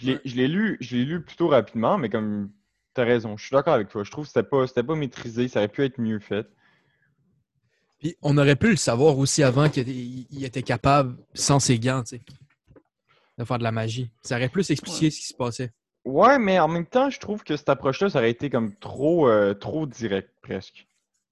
Je 0.00 0.34
l'ai 0.36 0.48
lu, 0.48 0.76
je 0.80 0.96
l'ai 0.96 1.04
lu 1.04 1.22
plutôt 1.22 1.48
rapidement, 1.48 1.98
mais 1.98 2.08
comme. 2.08 2.50
T'as 2.92 3.04
raison, 3.04 3.36
je 3.36 3.44
suis 3.46 3.54
d'accord 3.54 3.74
avec 3.74 3.88
toi. 3.88 4.02
Je 4.02 4.10
trouve 4.10 4.24
que 4.24 4.28
c'était 4.32 4.42
pas, 4.42 4.66
c'était 4.66 4.82
pas 4.82 4.96
maîtrisé, 4.96 5.46
ça 5.46 5.60
aurait 5.60 5.68
pu 5.68 5.84
être 5.84 5.98
mieux 6.00 6.18
fait. 6.18 6.44
Puis 8.00 8.16
on 8.22 8.36
aurait 8.38 8.56
pu 8.56 8.70
le 8.70 8.76
savoir 8.76 9.16
aussi 9.18 9.42
avant 9.44 9.68
qu'il 9.68 9.88
il- 9.88 10.26
il 10.30 10.44
était 10.44 10.62
capable, 10.64 11.16
sans 11.34 11.60
ses 11.60 11.78
gants, 11.78 12.02
de 13.38 13.44
faire 13.44 13.58
de 13.58 13.62
la 13.62 13.70
magie. 13.72 14.10
Ça 14.22 14.36
aurait 14.36 14.48
plus 14.48 14.70
expliqué 14.70 15.06
Ouais. 15.06 15.10
ce 15.10 15.20
qui 15.20 15.26
se 15.26 15.34
passait. 15.34 15.70
Ouais, 16.04 16.38
mais 16.38 16.58
en 16.58 16.66
même 16.66 16.86
temps, 16.86 17.10
je 17.10 17.20
trouve 17.20 17.44
que 17.44 17.56
cette 17.56 17.68
approche-là, 17.68 18.10
ça 18.10 18.18
aurait 18.18 18.30
été 18.30 18.50
comme 18.50 18.74
trop, 18.76 19.28
euh, 19.28 19.54
trop 19.54 19.86
direct, 19.86 20.30
presque. 20.42 20.86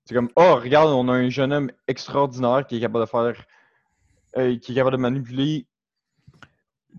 C'est 0.05 0.15
comme, 0.15 0.31
oh, 0.37 0.57
regarde, 0.63 0.91
on 0.91 1.09
a 1.09 1.13
un 1.13 1.29
jeune 1.31 1.53
homme 1.53 1.71
extraordinaire 1.89 2.67
qui 2.69 2.77
est 2.77 2.81
capable 2.81 3.05
de 3.05 3.11
faire. 3.11 3.45
euh, 4.37 4.57
qui 4.59 4.73
est 4.73 4.75
capable 4.75 4.97
de 4.97 5.01
manipuler. 5.03 5.67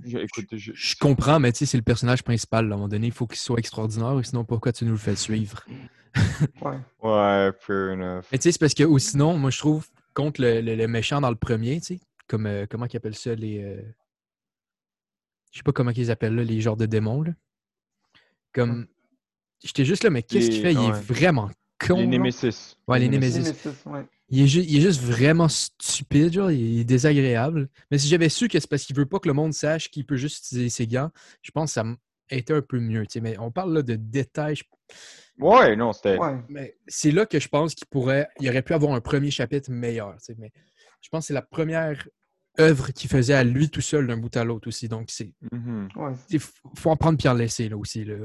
Je- 0.05 0.17
écoute, 0.19 0.47
je. 0.55 0.71
Je 0.73 0.95
comprends, 0.95 1.39
mais 1.39 1.51
tu 1.51 1.59
sais, 1.59 1.65
c'est 1.65 1.77
le 1.77 1.83
personnage 1.83 2.23
principal. 2.23 2.67
là. 2.67 2.73
À 2.73 2.75
un 2.75 2.77
moment 2.77 2.87
donné, 2.89 3.07
il 3.07 3.13
faut 3.13 3.27
qu'il 3.27 3.37
soit 3.39 3.59
extraordinaire, 3.59 4.19
sinon 4.23 4.45
pourquoi 4.45 4.71
tu 4.71 4.85
nous 4.85 4.91
le 4.91 4.97
fais 4.97 5.15
suivre? 5.15 5.65
Ouais. 6.61 6.79
Ouais, 7.03 7.51
fair 7.59 7.91
enough. 7.93 8.25
Mais 8.31 8.37
tu 8.39 8.43
sais, 8.43 8.51
c'est 8.53 8.59
parce 8.59 8.73
que, 8.73 8.83
ou 8.83 8.97
sinon, 8.97 9.37
moi, 9.37 9.51
je 9.51 9.59
trouve, 9.59 9.87
contre 10.15 10.41
le, 10.41 10.59
le- 10.61 10.75
le 10.75 10.87
méchant 10.87 11.21
dans 11.21 11.29
le 11.29 11.35
premier, 11.35 11.79
tu 11.81 11.85
sais, 11.95 11.99
comme, 12.27 12.47
euh, 12.47 12.65
comment 12.67 12.85
ils 12.91 12.97
appellent 12.97 13.15
ça, 13.15 13.35
les... 13.35 13.61
euh, 13.63 13.81
Je 15.51 15.57
sais 15.57 15.63
pas 15.63 15.71
comment 15.71 15.91
ils 15.91 16.09
appellent 16.11 16.35
là, 16.35 16.43
les 16.43 16.61
genres 16.61 16.77
de 16.77 16.85
démons, 16.87 17.21
là. 17.21 17.31
Comme... 18.53 18.87
J'étais 19.63 19.85
juste 19.85 20.03
là, 20.03 20.09
mais 20.09 20.23
qu'est-ce 20.23 20.49
qu'il 20.49 20.63
Les- 20.63 20.73
fait? 20.73 20.81
Il 20.81 20.89
est 20.89 21.01
vraiment 21.01 21.51
con, 21.85 21.97
Les 21.97 22.03
là. 22.05 22.07
Nemesis. 22.17 22.75
Ouais, 22.87 22.97
les. 22.99 23.09
Nemesis, 23.09 23.53
ouais. 23.85 24.05
Il 24.31 24.43
est, 24.43 24.47
ju- 24.47 24.61
il 24.61 24.77
est 24.77 24.81
juste 24.81 25.01
vraiment 25.01 25.47
stupide, 25.47 26.33
genre, 26.33 26.51
il 26.51 26.79
est 26.81 26.83
désagréable. 26.83 27.67
Mais 27.89 27.97
si 27.97 28.07
j'avais 28.07 28.29
su 28.29 28.47
que 28.47 28.59
c'est 28.59 28.69
parce 28.69 28.83
qu'il 28.83 28.95
veut 28.95 29.05
pas 29.05 29.19
que 29.19 29.27
le 29.27 29.33
monde 29.33 29.53
sache 29.53 29.89
qu'il 29.89 30.05
peut 30.05 30.17
juste 30.17 30.45
utiliser 30.45 30.69
ses 30.69 30.87
gants, 30.87 31.09
je 31.41 31.51
pense 31.51 31.71
que 31.71 31.73
ça 31.73 31.85
été 32.31 32.53
un 32.53 32.61
peu 32.61 32.79
mieux, 32.79 33.05
tu 33.07 33.13
sais. 33.13 33.21
Mais 33.21 33.37
on 33.39 33.51
parle 33.51 33.73
là 33.73 33.81
de 33.81 33.95
détails, 33.95 34.55
je 34.55 34.63
Ouais, 35.39 35.75
non, 35.75 35.93
c'était. 35.93 36.17
Ouais. 36.17 36.37
Mais 36.49 36.77
c'est 36.87 37.11
là 37.11 37.25
que 37.25 37.39
je 37.39 37.47
pense 37.47 37.73
qu'il 37.73 37.87
pourrait, 37.87 38.27
il 38.39 38.49
aurait 38.49 38.61
pu 38.61 38.73
avoir 38.73 38.93
un 38.93 39.01
premier 39.01 39.31
chapitre 39.31 39.71
meilleur. 39.71 40.13
tu 40.17 40.25
sais, 40.25 40.35
Mais 40.37 40.51
je 41.01 41.09
pense 41.09 41.23
que 41.23 41.27
c'est 41.27 41.33
la 41.33 41.41
première 41.41 42.07
œuvre 42.59 42.91
qu'il 42.91 43.09
faisait 43.09 43.33
à 43.33 43.43
lui 43.43 43.69
tout 43.69 43.79
seul 43.81 44.05
d'un 44.05 44.17
bout 44.17 44.35
à 44.35 44.43
l'autre 44.43 44.67
aussi. 44.67 44.89
Donc, 44.89 45.09
c'est. 45.09 45.31
Ouais. 45.95 46.13
il 46.29 46.39
faut 46.39 46.89
en 46.91 46.97
prendre 46.97 47.25
en 47.25 47.33
laisser 47.33 47.69
là 47.69 47.77
aussi. 47.77 48.03
Là. 48.03 48.15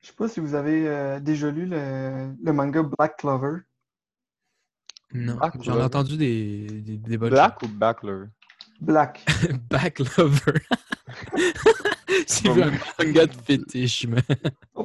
Je 0.00 0.06
sais 0.08 0.14
pas 0.14 0.28
si 0.28 0.40
vous 0.40 0.54
avez 0.54 0.88
euh, 0.88 1.20
déjà 1.20 1.50
lu 1.50 1.66
le, 1.66 2.34
le 2.42 2.52
manga 2.52 2.82
Black 2.82 3.18
Clover. 3.18 3.58
Non, 5.12 5.38
j'en 5.60 5.78
ai 5.78 5.82
entendu 5.82 6.16
des, 6.16 6.66
des, 6.66 6.96
des 6.96 7.18
bonnes 7.18 7.30
Black 7.30 7.62
ou 7.62 7.68
Backler? 7.68 8.24
Black. 8.80 9.24
choses. 9.28 9.58
Back 9.68 9.98
Lover. 9.98 10.60
c'est 12.26 12.48
un 12.48 12.72
manga 12.98 13.26
de 13.26 13.34
fétiche, 13.34 14.06
mais... 14.06 14.22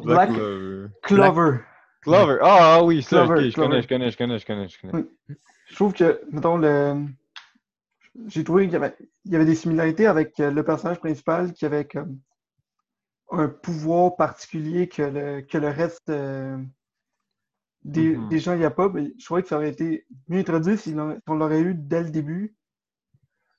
Black 0.03 0.31
Clover. 0.31 0.87
Clover. 1.03 1.59
Clover. 2.01 2.37
Ah, 2.41 2.75
ah 2.75 2.83
oui, 2.83 3.03
ça, 3.03 3.25
Clover, 3.25 3.49
je 3.49 3.53
Clover. 3.53 3.69
connais, 3.69 3.81
je 3.81 3.87
connais, 3.87 4.11
je 4.11 4.17
connais, 4.17 4.39
je 4.39 4.45
connais, 4.45 4.67
je 4.67 4.79
connais. 4.81 5.05
Je 5.69 5.75
trouve 5.75 5.93
que, 5.93 6.21
mettons, 6.31 6.57
le... 6.57 7.05
j'ai 8.27 8.43
trouvé 8.43 8.65
qu'il 8.65 8.73
y 8.73 8.77
avait, 8.77 8.95
il 9.25 9.31
y 9.31 9.35
avait 9.35 9.45
des 9.45 9.55
similarités 9.55 10.07
avec 10.07 10.39
euh, 10.39 10.51
le 10.51 10.63
personnage 10.63 10.99
principal 10.99 11.53
qui 11.53 11.65
avait 11.65 11.85
comme 11.85 12.19
un 13.31 13.47
pouvoir 13.47 14.15
particulier 14.15 14.87
que 14.87 15.01
le, 15.01 15.41
que 15.41 15.57
le 15.57 15.69
reste 15.69 16.09
euh, 16.09 16.57
des, 17.85 18.17
Mhm. 18.17 18.29
des 18.29 18.39
gens 18.39 18.55
n'y 18.55 18.65
a 18.65 18.71
pas. 18.71 18.89
Mais 18.89 19.13
je 19.17 19.23
trouvais 19.25 19.41
que 19.43 19.47
ça 19.47 19.55
aurait 19.57 19.69
été 19.69 20.05
mieux 20.27 20.39
introduit 20.39 20.77
si 20.77 20.93
on 21.27 21.35
l'aurait 21.35 21.61
eu 21.61 21.73
dès 21.75 22.03
le 22.03 22.09
début. 22.09 22.55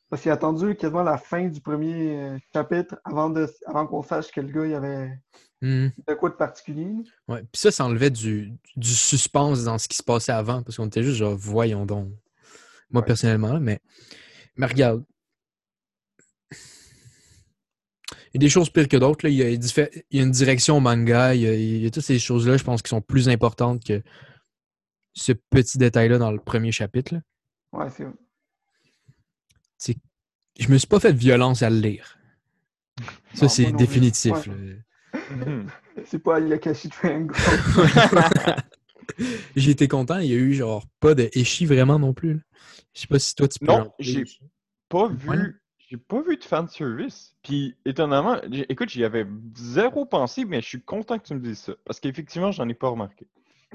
Parce 0.09 0.23
qu'il 0.23 0.31
a 0.31 0.35
attendu 0.35 0.77
quasiment 0.77 1.03
la 1.03 1.19
fin 1.19 1.49
du 1.49 1.61
premier 1.61 2.17
euh, 2.17 2.39
chapitre 2.53 3.01
avant, 3.05 3.29
de, 3.31 3.49
avant 3.67 3.87
qu'on 3.87 4.03
sache 4.03 4.31
que 4.31 4.41
le 4.41 4.49
gars 4.53 4.67
il 4.67 4.75
avait 4.75 5.19
Hmm. 5.63 5.89
de 6.07 6.15
quoi 6.15 6.29
de 6.29 6.35
particulier. 6.35 6.93
Ouais. 7.29 7.41
Puis 7.51 7.61
ça, 7.63 7.71
ça 7.71 7.87
enlevait 7.87 8.11
du, 8.11 8.53
du 8.77 8.91
suspense 8.95 9.65
dans 9.65 9.79
ce 9.79 9.89
qui 9.89 9.97
se 9.97 10.03
passait 10.03 10.31
avant, 10.33 10.63
parce 10.63 10.77
qu'on 10.77 10.87
était 10.87 11.03
juste 11.03 11.17
genre, 11.17 11.35
voyons 11.35 11.87
donc. 11.87 12.09
Moi, 12.91 13.01
Ouais. 13.01 13.07
personnellement, 13.07 13.59
mais, 13.59 13.81
mais 14.57 14.67
regarde. 14.67 15.03
Il 18.26 18.26
y 18.37 18.45
a 18.45 18.47
des 18.47 18.49
choses 18.49 18.71
pires 18.71 18.89
que 18.89 18.97
d'autres. 18.97 19.27
Il, 19.29 19.35
y 19.35 19.43
a 19.43 19.51
diffé- 19.57 20.05
il 20.11 20.19
y 20.19 20.23
a 20.23 20.25
une 20.25 20.31
direction 20.31 20.77
au 20.77 20.81
manga, 20.81 21.35
il 21.35 21.41
y 21.43 21.47
a, 21.47 21.55
il 21.55 21.83
y 21.83 21.87
a 21.87 21.91
toutes 21.91 22.03
ces 22.05 22.19
choses-là, 22.19 22.57
je 22.57 22.65
pense, 22.65 22.83
qui 22.83 22.89
sont 22.91 23.01
plus 23.01 23.29
importantes 23.29 23.85
que 23.85 24.03
ce 25.15 25.33
petit 25.33 25.79
détail-là 25.79 26.19
dans 26.19 26.31
le 26.31 26.39
premier 26.39 26.73
chapitre. 26.73 27.15
là. 27.15 27.21
Ouais, 27.73 27.89
c'est 29.79 29.97
Je 30.59 30.69
me 30.69 30.79
suis 30.79 30.87
pas 30.89 31.01
fait 31.01 31.13
de 31.13 31.19
violence 31.19 31.63
à 31.63 31.71
le 31.71 31.79
lire. 31.79 32.19
Ça, 33.35 33.49
c'est 33.49 33.73
définitif. 33.73 34.33
Ouais. 34.47 34.79
c'est 36.07 36.19
pas 36.19 36.41
Yakashi 36.41 36.89
Triangle. 36.89 37.35
J'ai 39.57 39.71
été 39.71 39.89
content. 39.89 40.19
Il 40.19 40.31
y 40.31 40.35
a 40.35 40.37
eu 40.37 40.55
genre 40.55 40.85
pas 41.01 41.15
de 41.15 41.29
échi 41.33 41.67
vraiment 41.67 41.99
non 41.99 42.13
plus. 42.15 42.41
Je 42.95 43.03
sais 43.03 43.07
pas 43.07 43.19
si 43.19 43.35
toi 43.35 43.49
tu 43.49 43.59
peux. 43.59 43.67
Non, 43.67 43.93
j'ai 43.99 44.25
pas 44.89 45.09
Ouais. 45.09 45.37
vu. 45.37 45.63
J'ai 45.89 45.97
pas 45.97 46.21
vu 46.21 46.37
de 46.37 46.43
fanservice. 46.45 47.35
Puis, 47.43 47.77
étonnamment, 47.85 48.41
écoute, 48.69 48.89
j'y 48.89 49.05
avais 49.05 49.25
zéro 49.57 50.05
pensé, 50.05 50.45
mais 50.45 50.61
je 50.61 50.67
suis 50.67 50.83
content 50.83 51.19
que 51.19 51.25
tu 51.25 51.35
me 51.35 51.41
dises 51.41 51.61
ça. 51.61 51.75
Parce 51.85 52.01
qu'effectivement, 52.01 52.51
j'en 52.51 52.69
ai 52.69 52.75
pas 52.75 52.89
remarqué. 52.89 53.27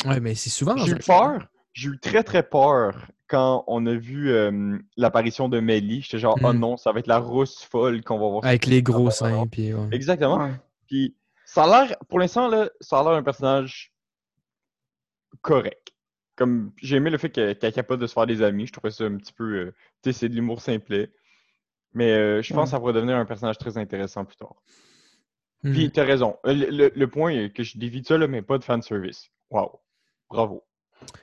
Ouais, 0.05 0.19
mais 0.19 0.35
c'est 0.35 0.49
souvent. 0.49 0.75
J'ai 0.77 0.91
un- 0.93 0.95
eu 0.97 0.99
peur. 0.99 1.47
J'ai 1.73 1.87
eu 1.89 1.97
très 1.99 2.21
très 2.23 2.43
peur 2.43 3.07
quand 3.27 3.63
on 3.67 3.85
a 3.85 3.93
vu 3.93 4.29
euh, 4.29 4.77
l'apparition 4.97 5.47
de 5.47 5.61
Melly. 5.61 6.01
J'étais 6.01 6.19
genre, 6.19 6.37
oh 6.43 6.51
Mm. 6.51 6.59
non, 6.59 6.75
ça 6.77 6.91
va 6.91 6.99
être 6.99 7.07
la 7.07 7.17
rousse 7.19 7.63
folle 7.63 8.03
qu'on 8.03 8.19
va 8.19 8.27
voir. 8.27 8.43
Avec 8.45 8.65
les 8.65 8.83
gros 8.83 9.09
seins. 9.09 9.47
Puis, 9.47 9.73
ouais. 9.73 9.87
Exactement. 9.93 10.37
Ouais. 10.43 10.51
Puis 10.87 11.15
ça 11.45 11.63
a 11.63 11.85
l'air, 11.85 11.95
pour 12.09 12.19
l'instant, 12.19 12.49
là, 12.49 12.69
ça 12.81 12.99
a 12.99 13.03
l'air 13.03 13.13
d'un 13.13 13.23
personnage 13.23 13.93
correct. 15.41 15.93
Comme 16.35 16.71
j'ai 16.81 16.97
aimé 16.97 17.09
le 17.09 17.17
fait 17.17 17.29
qu'elle 17.29 17.57
qu'elle 17.57 17.69
est 17.69 17.73
capable 17.73 18.01
de 18.01 18.07
se 18.07 18.13
faire 18.13 18.25
des 18.27 18.41
amis. 18.41 18.67
Je 18.67 18.73
trouvais 18.73 18.91
ça 18.91 19.05
un 19.05 19.15
petit 19.17 19.33
peu. 19.33 19.43
euh, 19.55 19.75
tu 20.01 20.11
sais, 20.11 20.19
c'est 20.19 20.29
de 20.29 20.35
l'humour 20.35 20.59
simplet. 20.61 21.11
Mais 21.93 22.11
euh, 22.11 22.41
je 22.41 22.53
pense 22.53 22.57
Ouais. 22.59 22.63
que 22.65 22.69
ça 22.71 22.79
pourrait 22.79 22.93
devenir 22.93 23.17
un 23.17 23.25
personnage 23.25 23.57
très 23.57 23.77
intéressant 23.77 24.23
plus 24.25 24.37
tard. 24.37 24.55
Mhm. 25.63 25.73
Puis 25.73 25.91
t'as 25.91 26.05
raison. 26.05 26.37
Euh, 26.45 26.53
Le, 26.53 26.69
le- 26.69 26.91
le 26.95 27.07
point 27.07 27.31
est 27.31 27.53
que 27.55 27.63
je 27.63 27.77
dévie 27.77 28.01
de 28.01 28.07
ça, 28.07 28.17
là, 28.17 28.27
mais 28.27 28.41
pas 28.41 28.57
de 28.57 28.63
fanservice. 28.63 29.29
Wow. 29.49 29.79
Bravo. 30.29 30.63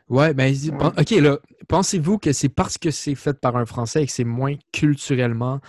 Ouais, 0.09 0.35
ben, 0.35 0.53
ok, 0.99 1.11
là, 1.11 1.39
pensez-vous 1.69 2.19
que 2.19 2.33
c'est 2.33 2.49
parce 2.49 2.79
que 2.79 2.91
c'est 2.91 3.15
fait 3.15 3.41
par 3.41 3.57
un 3.57 3.65
Français 3.65 4.03
et 4.03 4.07
que 4.07 4.13
c'est 4.13 4.25
moins 4.25 4.57
culturellement 4.73 5.61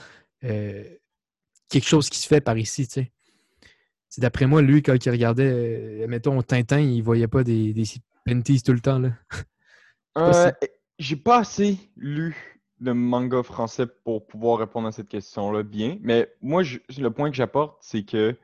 euh, 0.43 0.83
quelque 1.69 1.87
chose 1.87 2.09
qui 2.09 2.17
se 2.17 2.27
fait 2.27 2.41
par 2.41 2.57
ici, 2.57 2.87
tu 2.87 2.93
sais? 2.93 3.11
C'est 4.09 4.21
d'après 4.21 4.47
moi, 4.47 4.63
lui, 4.63 4.81
quand 4.81 4.95
il 5.05 5.09
regardait, 5.11 5.51
euh, 6.03 6.07
mettons, 6.07 6.41
Tintin, 6.41 6.79
il 6.79 7.03
voyait 7.03 7.27
pas 7.27 7.43
des, 7.43 7.73
des 7.73 7.83
panties 8.25 8.63
tout 8.63 8.73
le 8.73 8.79
temps, 8.81 8.97
là. 8.97 9.11
pas 10.15 10.47
Euh, 10.47 10.51
J'ai 10.97 11.15
pas 11.15 11.37
assez 11.39 11.77
lu 11.95 12.58
de 12.79 12.91
manga 12.91 13.43
français 13.43 13.85
pour 13.87 14.25
pouvoir 14.25 14.59
répondre 14.59 14.87
à 14.87 14.91
cette 14.91 15.09
question-là 15.09 15.63
bien. 15.63 15.97
Mais 16.01 16.33
moi, 16.41 16.63
je- 16.63 16.79
le 16.97 17.11
point 17.11 17.29
que 17.29 17.35
j'apporte, 17.35 17.77
c'est 17.81 18.03
que 18.03 18.37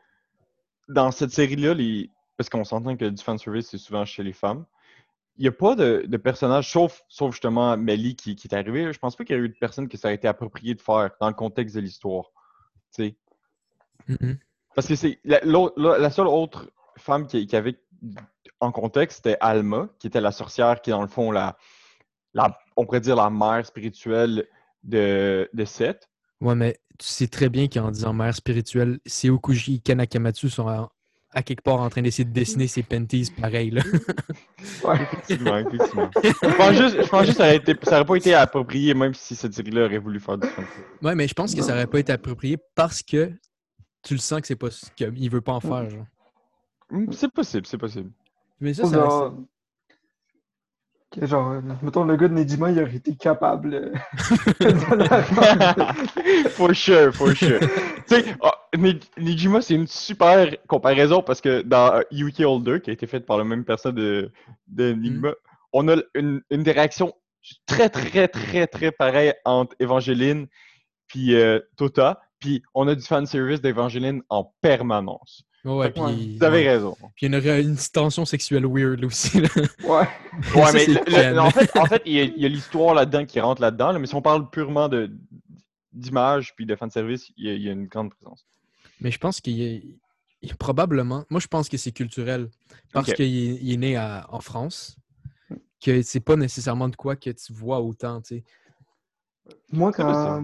dans 0.89 1.11
cette 1.11 1.31
série-là, 1.31 1.73
les... 1.73 2.09
parce 2.37 2.49
qu'on 2.49 2.63
s'entend 2.63 2.95
que 2.97 3.05
du 3.05 3.23
fanservice, 3.23 3.69
c'est 3.69 3.77
souvent 3.77 4.05
chez 4.05 4.23
les 4.23 4.33
femmes, 4.33 4.65
il 5.37 5.41
n'y 5.41 5.47
a 5.47 5.51
pas 5.51 5.75
de, 5.75 6.05
de 6.07 6.17
personnage, 6.17 6.71
sauf, 6.71 7.03
sauf 7.09 7.31
justement 7.33 7.75
Melly 7.75 8.15
qui, 8.15 8.35
qui 8.35 8.47
est 8.47 8.55
arrivé. 8.55 8.93
Je 8.93 8.99
pense 8.99 9.15
pas 9.15 9.25
qu'il 9.25 9.35
y 9.35 9.39
a 9.39 9.41
eu 9.41 9.49
de 9.49 9.55
personne 9.59 9.87
que 9.89 9.97
ça 9.97 10.07
a 10.09 10.11
été 10.11 10.27
approprié 10.27 10.75
de 10.75 10.81
faire 10.81 11.11
dans 11.19 11.27
le 11.27 11.33
contexte 11.33 11.75
de 11.75 11.81
l'histoire. 11.81 12.25
Tu 12.93 13.03
sais. 13.03 13.15
Mhm. 14.07 14.37
Parce 14.75 14.87
que 14.87 14.95
c'est 14.95 15.19
la, 15.25 15.39
l'autre- 15.43 15.73
la- 15.77 15.97
la 15.97 16.09
seule 16.09 16.27
autre 16.27 16.71
femme 16.97 17.27
qui, 17.27 17.47
qui 17.47 17.55
avait 17.55 17.77
en 18.59 18.71
contexte, 18.71 19.17
c'était 19.17 19.37
Alma, 19.41 19.89
qui 19.99 20.07
était 20.07 20.21
la 20.21 20.31
sorcière 20.31 20.81
qui 20.81 20.89
dans 20.91 21.01
le 21.01 21.07
fond 21.07 21.31
la, 21.31 21.57
la 22.35 22.55
on 22.77 22.85
pourrait 22.85 22.99
dire 23.01 23.15
la 23.15 23.29
mère 23.31 23.65
spirituelle 23.65 24.45
de, 24.83 25.49
de 25.53 25.65
Seth. 25.65 26.07
Ouais, 26.41 26.53
mais 26.55 26.77
tu 26.99 27.07
sais 27.07 27.27
très 27.27 27.49
bien 27.49 27.67
qu'en 27.67 27.89
disant 27.89 28.13
mère 28.13 28.35
spirituelle, 28.35 28.99
Seokuji 29.05 29.75
et 29.75 29.79
Ken 29.79 29.99
Akamatsu 29.99 30.49
sont 30.49 30.67
à 31.37 31.43
quelque 31.43 31.61
part 31.63 31.81
en 31.81 31.89
train 31.89 32.01
d'essayer 32.01 32.23
de 32.25 32.31
dessiner 32.33 32.67
ses 32.67 32.83
panties 32.83 33.31
pareil. 33.41 33.71
Là. 33.71 33.81
Ouais. 34.83 34.95
Effectivement, 35.01 35.57
effectivement. 35.57 36.09
je 36.23 36.57
pense 36.57 36.73
juste, 36.75 37.01
je 37.03 37.07
pense 37.09 37.25
juste 37.25 37.37
que 37.37 37.43
ça 37.43 37.43
aurait, 37.45 37.57
été- 37.57 37.75
ça 37.83 37.95
aurait 37.97 38.05
pas 38.05 38.15
été 38.15 38.33
approprié 38.33 38.93
même 38.93 39.13
si 39.13 39.35
cette 39.35 39.53
série-là 39.53 39.85
aurait 39.85 39.97
voulu 39.97 40.19
faire 40.19 40.37
du 40.37 40.47
fun. 40.47 40.63
Ouais, 41.01 41.15
mais 41.15 41.27
je 41.27 41.33
pense 41.33 41.53
que 41.55 41.61
ça 41.61 41.73
aurait 41.73 41.87
pas 41.87 41.99
été 41.99 42.11
approprié 42.11 42.57
parce 42.75 43.01
que 43.03 43.31
tu 44.03 44.13
le 44.15 44.19
sens 44.19 44.41
que 44.41 44.47
c'est 44.47 44.55
pas 44.55 44.69
qu'il 44.95 45.29
veut 45.29 45.41
pas 45.41 45.53
en 45.53 45.59
faire. 45.59 45.89
Genre. 45.89 46.05
Hmm, 46.89 47.11
C'est 47.11 47.31
possible, 47.31 47.65
c'est 47.65 47.77
possible. 47.77 48.11
Mais 48.59 48.73
ça, 48.73 48.85
ça 48.85 49.33
que 51.15 51.25
genre, 51.25 51.61
mettons, 51.81 52.03
le 52.03 52.15
gars 52.15 52.27
de 52.27 52.33
Nejima, 52.33 52.71
il 52.71 52.81
aurait 52.81 52.95
été 52.95 53.15
capable. 53.15 53.73
euh, 53.73 53.93
for 56.49 56.73
sure, 56.75 57.13
for 57.13 57.35
sure. 57.35 57.59
tu 57.59 58.15
sais, 58.15 58.25
Nijima, 59.17 59.61
c'est 59.61 59.75
une 59.75 59.87
super 59.87 60.51
comparaison 60.67 61.21
parce 61.21 61.41
que 61.41 61.61
dans 61.61 61.95
euh, 61.95 62.01
Yuki 62.11 62.43
Holder, 62.43 62.81
qui 62.81 62.89
a 62.89 62.93
été 62.93 63.07
faite 63.07 63.25
par 63.25 63.37
la 63.37 63.43
même 63.43 63.63
personne 63.63 63.95
de, 63.95 64.31
de 64.67 64.93
Nigma, 64.93 65.33
on 65.73 65.87
a 65.87 65.95
une, 66.13 66.41
une 66.49 66.63
des 66.63 66.71
réactions 66.71 67.13
très, 67.65 67.89
très, 67.89 68.27
très, 68.27 68.67
très 68.67 68.91
pareilles 68.91 69.33
entre 69.45 69.75
Evangeline 69.79 70.47
puis 71.07 71.35
euh, 71.35 71.59
Tota. 71.77 72.21
Puis 72.39 72.63
on 72.73 72.87
a 72.87 72.95
du 72.95 73.01
fanservice 73.01 73.61
d'Evangeline 73.61 74.21
en 74.29 74.53
permanence. 74.61 75.45
Ouais, 75.65 75.89
puis, 75.91 76.37
Vous 76.37 76.43
avez 76.43 76.59
ouais. 76.63 76.69
raison. 76.75 76.95
Puis 77.15 77.25
il 77.25 77.33
y 77.33 77.35
en 77.35 77.39
aurait 77.39 77.61
une 77.61 77.75
tension 77.75 78.23
sexuelle 78.23 78.65
weird 78.67 78.99
là, 79.01 79.07
aussi. 79.07 79.41
là. 79.41 79.49
Ouais. 79.83 79.89
Ouais, 79.89 80.07
Ça, 80.65 80.71
mais 80.73 80.85
le- 80.85 81.33
le- 81.33 81.39
en 81.39 81.49
fait, 81.49 81.75
en 81.77 81.85
fait, 81.85 82.01
il 82.05 82.13
y 82.13 82.19
a, 82.21 82.23
y 82.23 82.45
a 82.45 82.49
l'histoire 82.49 82.93
là-dedans 82.93 83.25
qui 83.25 83.39
rentre 83.39 83.61
là-dedans, 83.61 83.91
là, 83.91 83.99
mais 83.99 84.05
si 84.07 84.13
on 84.15 84.21
parle 84.21 84.49
purement 84.49 84.87
de 84.89 85.11
d'image 85.91 86.53
puis 86.55 86.65
de 86.65 86.75
fanservice, 86.75 87.31
il 87.37 87.45
y, 87.47 87.49
a, 87.49 87.53
il 87.53 87.61
y 87.63 87.69
a 87.69 87.71
une 87.71 87.87
grande 87.87 88.13
présence. 88.13 88.45
Mais 89.01 89.11
je 89.11 89.17
pense 89.17 89.39
qu'il 89.41 89.61
est, 89.61 89.83
il 90.41 90.51
est 90.51 90.55
probablement. 90.57 91.23
Moi, 91.29 91.39
je 91.39 91.47
pense 91.47 91.69
que 91.69 91.77
c'est 91.77 91.91
culturel. 91.93 92.49
Parce 92.93 93.13
qu'il 93.13 93.25
est, 93.25 93.57
il 93.61 93.73
est 93.73 93.77
né 93.77 93.95
à- 93.95 94.25
en 94.29 94.41
France. 94.41 94.97
Que 95.83 96.01
c'est 96.01 96.19
pas 96.19 96.35
nécessairement 96.35 96.89
de 96.89 96.95
quoi 96.95 97.15
que 97.15 97.29
tu 97.29 97.53
vois 97.53 97.79
autant, 97.79 98.21
tu 98.21 98.37
sais. 98.37 98.43
Moi, 99.71 99.91
quand, 99.93 100.43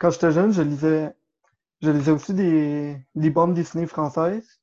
quand 0.00 0.10
j'étais 0.10 0.32
jeune, 0.32 0.52
je 0.52 0.62
lisais, 0.62 1.12
je 1.82 1.90
lisais 1.90 2.10
aussi 2.12 2.32
des, 2.34 2.96
des 3.14 3.30
bandes 3.30 3.54
dessinées 3.54 3.86
françaises. 3.86 4.60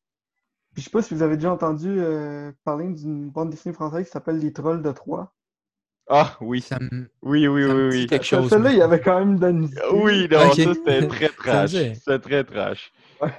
Puis 0.74 0.82
je 0.82 0.86
sais 0.86 0.92
pas 0.92 1.02
si 1.02 1.14
vous 1.14 1.22
avez 1.24 1.36
déjà 1.36 1.52
entendu 1.52 1.88
euh, 1.90 2.52
parler 2.64 2.88
d'une 2.90 3.30
bande 3.30 3.50
dessinée 3.50 3.74
française 3.74 4.06
qui 4.06 4.12
s'appelle 4.12 4.38
Les 4.40 4.54
Trolls 4.54 4.82
de 4.82 4.92
Troyes. 4.92 5.32
Ah 6.08 6.38
oui, 6.42 6.62
Ça 6.62 6.80
me- 6.80 7.10
oui, 7.22 7.48
oui, 7.48 7.68
ça 7.68 7.74
me 7.74 7.86
oui, 7.88 7.92
dit 7.92 7.98
oui. 8.02 8.08
quelque 8.08 8.26
chose. 8.26 8.50
Celle-là, 8.50 8.70
mais- 8.70 8.76
il 8.76 8.80
y 8.80 8.82
avait 8.82 9.02
quand 9.02 9.24
même 9.24 9.60
nudité. 9.60 9.82
Oui, 9.94 10.28
non, 10.32 10.40
ça 10.54 10.74
c'était 10.74 11.08
très 11.08 11.30
trash. 11.30 11.72
C'était 11.72 12.20
très 12.20 12.44
trash. 12.44 12.92
Ouais. 13.22 13.30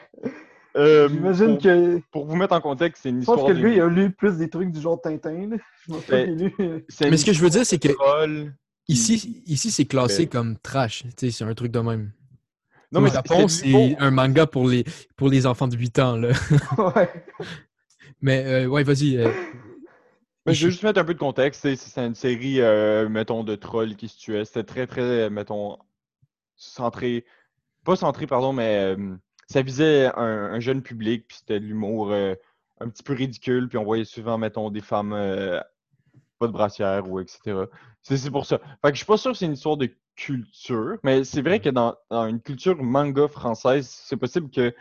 Euh, 0.76 1.08
J'imagine 1.08 1.54
pour, 1.54 1.62
que. 1.62 2.00
pour 2.12 2.26
vous 2.26 2.36
mettre 2.36 2.54
en 2.54 2.60
contexte, 2.60 3.02
c'est 3.02 3.08
une 3.08 3.22
Je 3.22 3.26
pense 3.26 3.38
histoire 3.38 3.54
que 3.56 3.60
gars, 3.60 3.68
il 3.70 3.80
a 3.80 3.88
lu 3.88 4.10
plus 4.12 4.36
des 4.36 4.48
trucs 4.48 4.70
du 4.70 4.80
genre 4.80 5.00
Tintin. 5.00 5.48
Là. 5.48 5.56
Je 5.86 5.92
pense 5.92 6.04
pas 6.04 6.12
Ben, 6.24 6.36
lu. 6.38 6.54
Mais 6.58 7.16
ce 7.16 7.24
que 7.24 7.32
je 7.32 7.40
veux 7.40 7.48
histoire 7.48 7.50
dire, 7.50 7.66
c'est 7.66 7.78
que 7.80 7.88
troll. 7.92 8.54
Ici, 8.86 9.42
ici 9.46 9.70
c'est 9.72 9.84
classé 9.86 10.22
Mais- 10.22 10.26
comme 10.28 10.56
trash. 10.58 11.04
C'est 11.16 11.42
un 11.42 11.54
truc 11.54 11.72
de 11.72 11.80
même. 11.80 12.12
Non, 12.92 13.00
Au 13.00 13.02
mais 13.02 13.10
Japon, 13.10 13.48
c'est 13.48 13.70
c'est 13.70 13.96
un 13.98 14.10
manga 14.10 14.46
pour 14.46 14.68
les, 14.68 14.84
pour 15.16 15.28
les 15.28 15.46
enfants 15.46 15.68
de 15.68 15.76
8 15.76 15.98
ans. 16.00 16.16
Là. 16.16 16.30
Ouais. 16.78 17.24
Mais 18.20 18.44
euh, 18.46 18.66
ouais, 18.66 18.82
vas-y. 18.82 19.16
euh, 19.16 19.30
Mais 20.46 20.54
je 20.54 20.66
vais 20.66 20.70
juste 20.72 20.82
mettre 20.82 21.00
un 21.00 21.04
peu 21.04 21.14
de 21.14 21.18
contexte. 21.18 21.74
C'est 21.74 22.04
une 22.06 22.14
série, 22.14 22.60
euh, 22.60 23.08
mettons, 23.08 23.44
de 23.44 23.54
trolls 23.54 23.96
qui 23.96 24.08
se 24.08 24.18
tuaient. 24.18 24.44
C'était 24.44 24.64
très, 24.64 24.86
très, 24.86 25.30
mettons, 25.30 25.78
centré. 26.56 27.24
Pas 27.84 27.96
centré, 27.96 28.26
pardon, 28.26 28.52
mais 28.52 28.94
euh, 28.96 29.16
ça 29.48 29.62
visait 29.62 30.06
un, 30.16 30.52
un 30.52 30.60
jeune 30.60 30.82
public, 30.82 31.26
puis 31.28 31.38
c'était 31.38 31.60
de 31.60 31.64
l'humour 31.64 32.10
euh, 32.12 32.34
un 32.80 32.88
petit 32.88 33.02
peu 33.02 33.14
ridicule, 33.14 33.68
puis 33.68 33.78
on 33.78 33.84
voyait 33.84 34.04
souvent, 34.04 34.36
mettons, 34.38 34.70
des 34.70 34.80
femmes 34.82 35.12
euh, 35.14 35.60
pas 36.40 36.46
de 36.48 36.52
brassière 36.52 37.08
ou 37.08 37.20
etc. 37.20 37.64
C'est 38.02 38.30
pour 38.30 38.46
ça. 38.46 38.58
Fait 38.58 38.90
que 38.90 38.94
je 38.94 38.96
suis 38.98 39.06
pas 39.06 39.18
sûr 39.18 39.32
que 39.32 39.38
c'est 39.38 39.46
une 39.46 39.52
histoire 39.52 39.76
de 39.76 39.90
culture, 40.16 40.98
mais 41.04 41.22
c'est 41.22 41.42
vrai 41.42 41.60
que 41.60 41.68
dans, 41.68 41.94
dans 42.10 42.26
une 42.26 42.40
culture 42.40 42.82
manga 42.82 43.28
française, 43.28 43.88
c'est 43.88 44.16
possible 44.16 44.50
que 44.50 44.74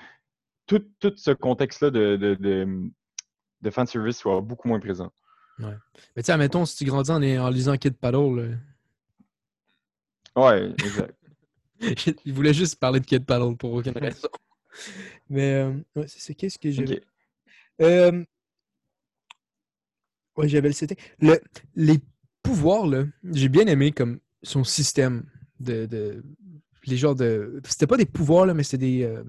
tout, 0.66 0.84
tout 1.00 1.14
ce 1.16 1.32
contexte-là 1.32 1.92
de, 1.92 2.16
de, 2.16 2.36
de, 2.36 2.90
de 3.62 3.70
fanservice 3.70 4.18
soit 4.18 4.42
beaucoup 4.42 4.68
moins 4.68 4.80
présent. 4.80 5.12
Mais 5.60 5.68
tu 6.16 6.24
sais, 6.24 6.32
admettons, 6.32 6.66
si 6.66 6.78
tu 6.78 6.86
grandis 6.86 7.12
en, 7.12 7.22
en 7.22 7.50
lisant 7.50 7.76
Kid 7.76 7.98
Paddle, 7.98 8.36
là, 8.40 8.56
Ouais, 10.36 10.70
exact. 10.72 11.16
il 12.26 12.34
voulait 12.34 12.54
juste 12.54 12.80
parler 12.80 13.00
de 13.00 13.06
Kid 13.06 13.26
Paddle 13.26 13.58
pour 13.58 13.74
aucune 13.74 13.98
raison. 13.98 14.30
Mais 15.30 15.54
euh, 15.54 15.74
ouais, 15.96 16.06
c'est 16.08 16.34
qu'est-ce 16.34 16.58
que. 16.58 16.70
Euh, 17.82 18.24
Ouais, 20.40 20.48
j'avais 20.48 20.70
le 20.70 21.40
les 21.76 22.00
pouvoirs, 22.44 22.88
là, 22.88 23.04
j'ai 23.32 23.50
bien 23.50 23.66
aimé 23.68 23.92
comme 23.92 24.20
son 24.44 24.64
système 24.64 25.24
de. 25.60 25.86
de 25.86 26.24
les 26.86 26.98
genres 26.98 27.16
de. 27.16 27.62
C'était 27.68 27.88
pas 27.88 27.98
des 27.98 28.06
pouvoirs, 28.06 28.46
là, 28.46 28.54
mais 28.54 28.64
c'était 28.64 28.78
des, 28.86 29.04
euh, 29.04 29.24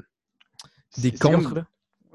des 0.98 1.10
contres. 1.12 1.54
là. 1.54 1.66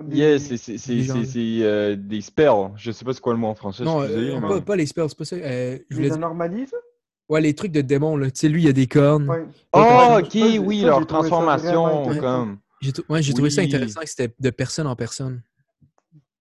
Yeah, 0.10 0.40
c'est 0.40 1.64
euh, 1.64 1.96
des 1.96 2.22
spells. 2.22 2.72
Je 2.76 2.92
sais 2.92 3.06
pas 3.06 3.14
c'est 3.14 3.22
quoi 3.22 3.34
le 3.34 3.40
mot 3.40 3.48
en 3.48 3.56
français. 3.56 3.84
Non, 3.84 4.02
euh, 4.02 4.40
pas, 4.42 4.62
pas 4.62 4.76
les 4.76 4.86
spells, 4.86 5.08
c'est 5.10 5.18
pas 5.18 5.26
ça. 5.26 5.36
Euh, 5.38 5.78
je 5.90 6.02
dire- 6.02 6.14
anomalies, 6.14 6.68
ça? 6.68 6.78
Ouais, 7.30 7.42
les 7.42 7.54
trucs 7.54 7.72
de 7.72 7.82
démons, 7.82 8.18
là. 8.18 8.30
Tu 8.30 8.40
sais, 8.42 8.50
lui, 8.50 8.62
il 8.64 8.66
y 8.66 8.70
a 8.70 8.74
des 8.74 8.88
cornes. 8.88 9.28
Ouais. 9.30 9.46
Oh, 9.74 10.18
ok, 10.20 10.30
oui, 10.62 10.82
leur 10.82 11.00
j'ai 11.00 11.06
trouvé 11.06 11.30
ça 11.30 11.30
transformation, 11.30 11.84
vraiment 11.84 12.02
intéressant. 12.02 12.22
comme. 12.22 12.58
J'ai 12.82 12.92
trou- 12.92 13.04
ouais, 13.10 13.24
j'ai 13.24 13.34
trouvé 13.34 13.50
ça 13.50 13.62
intéressant 13.62 14.02
que 14.02 14.10
c'était 14.10 14.34
de 14.40 14.50
personne 14.52 14.88
en 14.88 14.96
personne. 14.96 15.42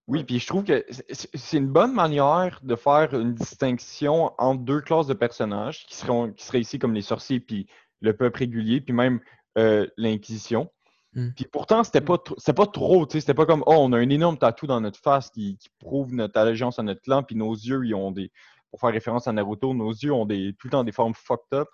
Oui, 0.07 0.23
puis 0.23 0.39
je 0.39 0.45
trouve 0.45 0.63
que 0.63 0.85
c'est- 1.11 1.57
une 1.57 1.67
bonne 1.67 1.93
manière 1.93 2.59
de 2.61 2.75
faire 2.75 3.13
une 3.19 3.33
distinction 3.33 4.31
entre 4.37 4.61
deux 4.61 4.81
classes 4.81 5.07
de 5.07 5.15
personnages 5.15 5.85
qui 5.87 5.95
seront 5.95 6.31
qui 6.31 6.45
seraient 6.45 6.61
ici 6.61 6.77
comme 6.77 6.93
les 6.93 7.01
sorciers 7.01 7.39
puis 7.39 7.67
le 8.01 8.15
peuple 8.15 8.39
régulier, 8.39 8.81
puis 8.81 8.93
même 8.93 9.19
euh, 9.57 9.87
l'Inquisition. 9.97 10.69
Hmm. 11.13 11.29
Puis 11.35 11.45
pourtant, 11.51 11.83
c'était 11.83 12.01
pas, 12.01 12.15
tr- 12.15 12.35
c'était 12.37 12.53
pas 12.53 12.67
trop, 12.67 13.05
tu 13.07 13.13
sais, 13.13 13.19
c'était 13.21 13.33
pas 13.33 13.45
comme, 13.45 13.63
oh, 13.65 13.75
on 13.79 13.93
a 13.93 13.97
un 13.97 14.09
énorme 14.09 14.37
tatou 14.37 14.67
dans 14.67 14.81
notre 14.81 14.99
face 14.99 15.29
qui, 15.31 15.57
qui 15.57 15.69
prouve 15.79 16.13
notre 16.13 16.37
allégeance 16.39 16.77
à 16.77 16.83
notre 16.83 17.01
clan, 17.01 17.23
puis 17.23 17.35
nos 17.37 17.53
yeux, 17.53 17.85
ils 17.85 17.95
ont 17.95 18.11
des, 18.11 18.31
pour 18.69 18.81
faire 18.81 18.91
référence 18.91 19.27
à 19.27 19.31
Naruto, 19.31 19.73
nos 19.73 19.91
yeux 19.91 20.11
ont 20.11 20.25
des, 20.25 20.53
tout 20.59 20.67
le 20.67 20.71
temps 20.71 20.83
des 20.83 20.91
formes 20.91 21.13
fucked 21.15 21.45
up. 21.53 21.69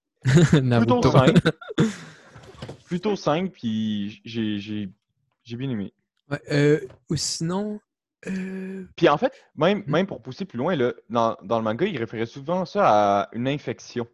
Plutôt 0.24 0.60
Naruto. 0.60 1.10
simple. 1.12 1.52
Plutôt 2.86 3.16
simple, 3.16 3.50
puis 3.50 4.20
j'ai, 4.24 4.58
j'ai, 4.58 4.90
j'ai 5.44 5.56
bien 5.56 5.70
aimé. 5.70 5.94
Ouais, 6.30 6.40
euh, 6.50 6.80
ou 7.10 7.16
sinon. 7.16 7.80
euh, 8.28 8.86
Puis 8.96 9.08
en 9.08 9.18
fait, 9.18 9.32
même, 9.56 9.78
Hmm. 9.86 9.90
même 9.90 10.06
pour 10.06 10.22
pousser 10.22 10.44
plus 10.44 10.58
loin, 10.58 10.76
là, 10.76 10.92
dans, 11.10 11.36
dans 11.42 11.58
le 11.58 11.64
manga, 11.64 11.84
il 11.86 11.98
référait 11.98 12.26
souvent 12.26 12.64
ça 12.64 13.22
à 13.22 13.28
une 13.32 13.48
infection. 13.48 14.06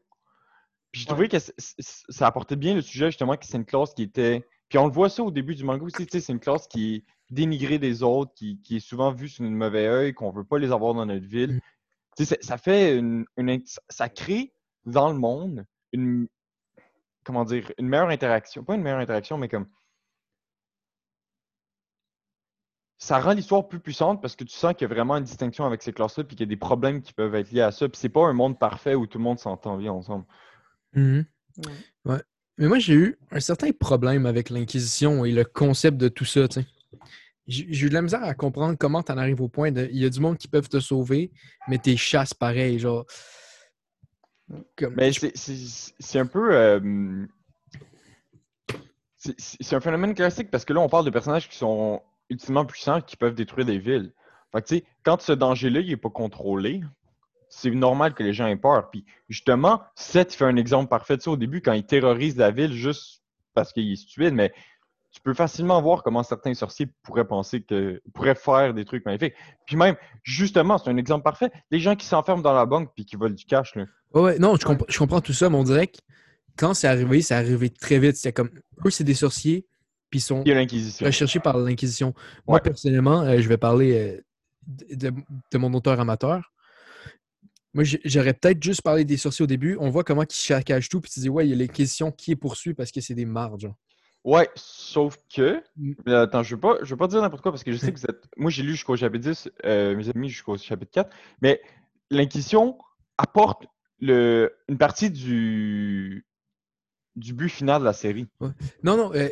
Puis 0.92 1.02
je 1.02 1.06
Ouais. 1.06 1.08
trouvais 1.12 1.28
que 1.28 1.38
c- 1.38 1.52
c- 1.58 2.04
ça 2.08 2.26
apportait 2.26 2.56
bien 2.56 2.74
le 2.74 2.80
sujet, 2.80 3.06
justement, 3.06 3.36
que 3.36 3.44
c'est 3.44 3.58
une 3.58 3.66
classe 3.66 3.92
qui 3.94 4.02
était. 4.02 4.46
Puis 4.70 4.78
on 4.78 4.86
le 4.86 4.92
voit 4.92 5.10
ça 5.10 5.22
au 5.22 5.30
début 5.30 5.54
du 5.54 5.64
manga 5.64 5.82
aussi, 5.84 6.06
tu 6.06 6.12
sais, 6.12 6.20
c'est 6.20 6.32
une 6.32 6.40
classe 6.40 6.66
qui 6.66 6.94
est 6.96 7.04
dénigrée 7.30 7.78
des 7.78 8.02
autres, 8.02 8.32
qui, 8.34 8.58
qui 8.62 8.76
est 8.76 8.80
souvent 8.80 9.12
vue 9.12 9.28
sous 9.28 9.44
un 9.44 9.50
mauvais 9.50 9.86
œil, 9.86 10.14
qu'on 10.14 10.30
veut 10.30 10.44
pas 10.44 10.58
les 10.58 10.72
avoir 10.72 10.94
dans 10.94 11.04
notre 11.04 11.26
ville. 11.26 11.56
Mm. 11.56 11.60
Tu 12.16 12.24
sais, 12.24 12.38
ça- 12.40 12.56
fait 12.58 12.96
une, 12.98 13.26
ça 13.90 14.08
crée 14.08 14.52
dans 14.86 15.12
le 15.12 15.18
monde 15.18 15.66
une 15.92 16.26
comment 17.24 17.44
dire 17.44 17.70
une 17.78 17.86
meilleure 17.88 18.08
interaction. 18.08 18.64
Pas 18.64 18.74
une 18.74 18.82
meilleure 18.82 18.98
interaction, 19.00 19.36
mais 19.36 19.48
comme 19.48 19.68
ça 23.00 23.20
rend 23.20 23.32
l'histoire 23.32 23.68
plus 23.68 23.78
puissante 23.78 24.20
parce 24.20 24.34
que 24.36 24.42
tu 24.44 24.52
sens 24.54 24.72
qu'il 24.74 24.82
y 24.88 24.90
a 24.90 24.94
vraiment 24.94 25.16
une 25.16 25.24
distinction 25.24 25.64
avec 25.64 25.82
ces 25.82 25.92
classes-là, 25.92 26.24
puis 26.24 26.34
qu'il 26.36 26.46
y 26.46 26.48
a 26.48 26.50
des 26.50 26.56
problèmes 26.56 27.00
qui 27.00 27.12
peuvent 27.12 27.34
être 27.36 27.50
liés 27.52 27.60
à 27.62 27.70
ça. 27.70 27.88
Puis 27.88 27.98
c'est 27.98 28.08
pas 28.08 28.26
un 28.26 28.32
monde 28.32 28.58
parfait 28.58 28.94
où 28.96 29.06
tout 29.06 29.18
le 29.18 29.24
monde 29.24 29.38
s'entend 29.38 29.76
bien 29.76 29.92
ensemble. 29.92 30.24
mhm. 30.94 31.24
Ouais. 31.58 31.72
Ouais. 32.12 32.22
Mais 32.58 32.66
moi, 32.66 32.78
j'ai 32.80 32.94
eu 32.94 33.18
un 33.30 33.38
certain 33.40 33.70
problème 33.72 34.26
avec 34.26 34.50
l'Inquisition 34.50 35.24
et 35.24 35.30
le 35.32 35.44
concept 35.44 35.96
de 35.96 36.08
tout 36.08 36.24
ça. 36.24 36.42
J'ai 37.46 37.86
eu 37.86 37.88
de 37.88 37.94
la 37.94 38.02
misère 38.02 38.22
à 38.24 38.34
comprendre 38.34 38.76
comment 38.76 39.02
t'en 39.02 39.16
arrives 39.16 39.40
au 39.40 39.48
point 39.48 39.70
de. 39.70 39.88
Il 39.92 39.98
y 39.98 40.04
a 40.04 40.10
du 40.10 40.18
monde 40.20 40.36
qui 40.38 40.48
peuvent 40.48 40.68
te 40.68 40.80
sauver, 40.80 41.30
mais 41.68 41.78
t'es 41.78 41.96
chasses 41.96 42.34
pareil, 42.34 42.78
genre. 42.80 43.06
Comme, 44.76 44.94
Mais 44.96 45.12
je- 45.12 45.28
c'est- 45.34 46.18
un 46.18 46.26
peu. 46.26 46.52
euh, 46.52 47.26
c'est 49.16 49.74
un 49.76 49.80
phénomène 49.80 50.14
classique 50.14 50.50
parce 50.50 50.64
que 50.64 50.72
là, 50.72 50.80
on 50.80 50.88
parle 50.88 51.04
de 51.04 51.10
personnages 51.10 51.48
qui 51.48 51.56
sont 51.56 52.02
ultimement 52.30 52.64
puissants 52.64 53.00
qui 53.00 53.16
peuvent 53.16 53.34
détruire 53.34 53.66
des 53.66 53.78
villes. 53.78 54.12
Fait 54.52 54.62
que, 54.62 54.86
quand 55.02 55.20
ce 55.20 55.32
danger-là, 55.32 55.82
n'est 55.82 55.96
pas 55.96 56.10
contrôlé, 56.10 56.82
c'est 57.48 57.70
normal 57.70 58.14
que 58.14 58.22
les 58.22 58.32
gens 58.32 58.46
aient 58.46 58.56
peur. 58.56 58.90
Puis, 58.90 59.04
justement, 59.28 59.82
Seth 59.94 60.34
fait 60.34 60.44
un 60.44 60.56
exemple 60.56 60.88
parfait 60.88 61.16
de 61.16 61.22
ça 61.22 61.30
au 61.30 61.36
début 61.36 61.60
quand 61.60 61.72
il 61.72 61.84
terrorise 61.84 62.36
la 62.36 62.50
ville 62.50 62.72
juste 62.72 63.22
parce 63.54 63.72
qu'il 63.72 63.90
est 63.90 63.96
stupide, 63.96 64.34
mais 64.34 64.52
tu 65.10 65.20
peux 65.20 65.34
facilement 65.34 65.80
voir 65.80 66.02
comment 66.02 66.22
certains 66.22 66.54
sorciers 66.54 66.86
pourraient 67.02 67.26
penser 67.26 67.62
que 67.62 68.00
pourraient 68.12 68.34
faire 68.34 68.74
des 68.74 68.84
trucs 68.84 69.04
magnifiques. 69.04 69.34
Puis 69.66 69.76
même, 69.76 69.96
justement, 70.22 70.78
c'est 70.78 70.90
un 70.90 70.96
exemple 70.96 71.24
parfait. 71.24 71.50
Les 71.70 71.80
gens 71.80 71.96
qui 71.96 72.06
s'enferment 72.06 72.42
dans 72.42 72.52
la 72.52 72.66
banque 72.66 72.90
puis 72.94 73.04
qui 73.04 73.16
volent 73.16 73.34
du 73.34 73.44
cash, 73.44 73.74
là. 73.74 73.86
Ouais, 74.14 74.38
non, 74.38 74.56
je, 74.56 74.66
je 74.88 74.98
comprends 74.98 75.20
tout 75.20 75.32
ça, 75.32 75.50
mais 75.50 75.56
on 75.56 75.64
dirait 75.64 75.88
que 75.88 75.98
quand 76.56 76.74
c'est 76.74 76.88
arrivé, 76.88 77.20
c'est 77.22 77.34
arrivé 77.34 77.70
très 77.70 77.98
vite. 77.98 78.16
C'était 78.16 78.32
comme, 78.32 78.50
eux, 78.84 78.90
c'est 78.90 79.04
des 79.04 79.14
sorciers, 79.14 79.66
puis 80.10 80.20
sont 80.20 80.42
Il 80.44 80.48
y 80.48 80.52
a 80.52 80.54
l'Inquisition. 80.54 81.06
recherchés 81.06 81.40
par 81.40 81.58
l'Inquisition. 81.58 82.14
Moi, 82.46 82.56
Ouais. 82.56 82.60
personnellement, 82.62 83.22
euh, 83.22 83.40
je 83.40 83.48
vais 83.48 83.56
parler 83.58 84.16
euh, 84.16 84.20
de, 84.96 85.58
mon 85.58 85.72
auteur 85.74 85.98
amateur. 86.00 86.52
Moi, 87.74 87.84
j'aurais 88.04 88.34
peut-être 88.34 88.62
juste 88.62 88.82
parlé 88.82 89.04
des 89.04 89.16
sorciers 89.16 89.42
au 89.42 89.46
début. 89.46 89.76
On 89.78 89.90
voit 89.90 90.02
comment 90.04 90.22
ils 90.22 90.32
saccagent 90.34 90.88
tout, 90.88 91.00
puis 91.00 91.10
tu 91.10 91.20
dis, 91.20 91.28
ouais, 91.28 91.46
il 91.46 91.50
y 91.50 91.52
a 91.52 91.56
l'Inquisition 91.56 92.10
qui 92.10 92.32
est 92.32 92.36
poursuivie 92.36 92.74
parce 92.74 92.90
que 92.90 93.00
c'est 93.00 93.14
des 93.14 93.26
marges. 93.26 93.68
Ouais, 94.24 94.48
sauf 94.56 95.16
que. 95.34 95.62
Mm. 95.76 95.92
Mais 96.06 96.14
attends, 96.14 96.42
je 96.42 96.54
veux 96.56 96.60
je 96.82 96.90
veux 96.90 96.96
pas 96.96 97.06
dire 97.06 97.20
n'importe 97.20 97.42
quoi 97.42 97.52
parce 97.52 97.62
que 97.64 97.72
je 97.72 97.76
sais 97.76 97.92
que 97.92 97.98
vous 97.98 98.06
êtes. 98.08 98.24
Moi, 98.36 98.50
j'ai 98.50 98.62
lu 98.62 98.72
jusqu'au 98.72 98.96
chapitre 98.96 99.28
10, 99.28 99.50
euh, 99.64 99.94
mes 99.96 100.08
amis 100.08 100.28
jusqu'au 100.28 100.56
chapitre 100.56 100.90
4, 100.92 101.10
mais 101.40 101.60
l'Inquisition 102.10 102.78
apporte 103.16 103.66
le, 104.00 104.52
une 104.68 104.78
partie 104.78 105.10
du, 105.10 106.26
du 107.16 107.32
but 107.32 107.48
final 107.48 107.80
de 107.80 107.84
la 107.84 107.92
série. 107.92 108.26
Non, 108.82 108.96
non, 108.96 109.12
euh, 109.14 109.28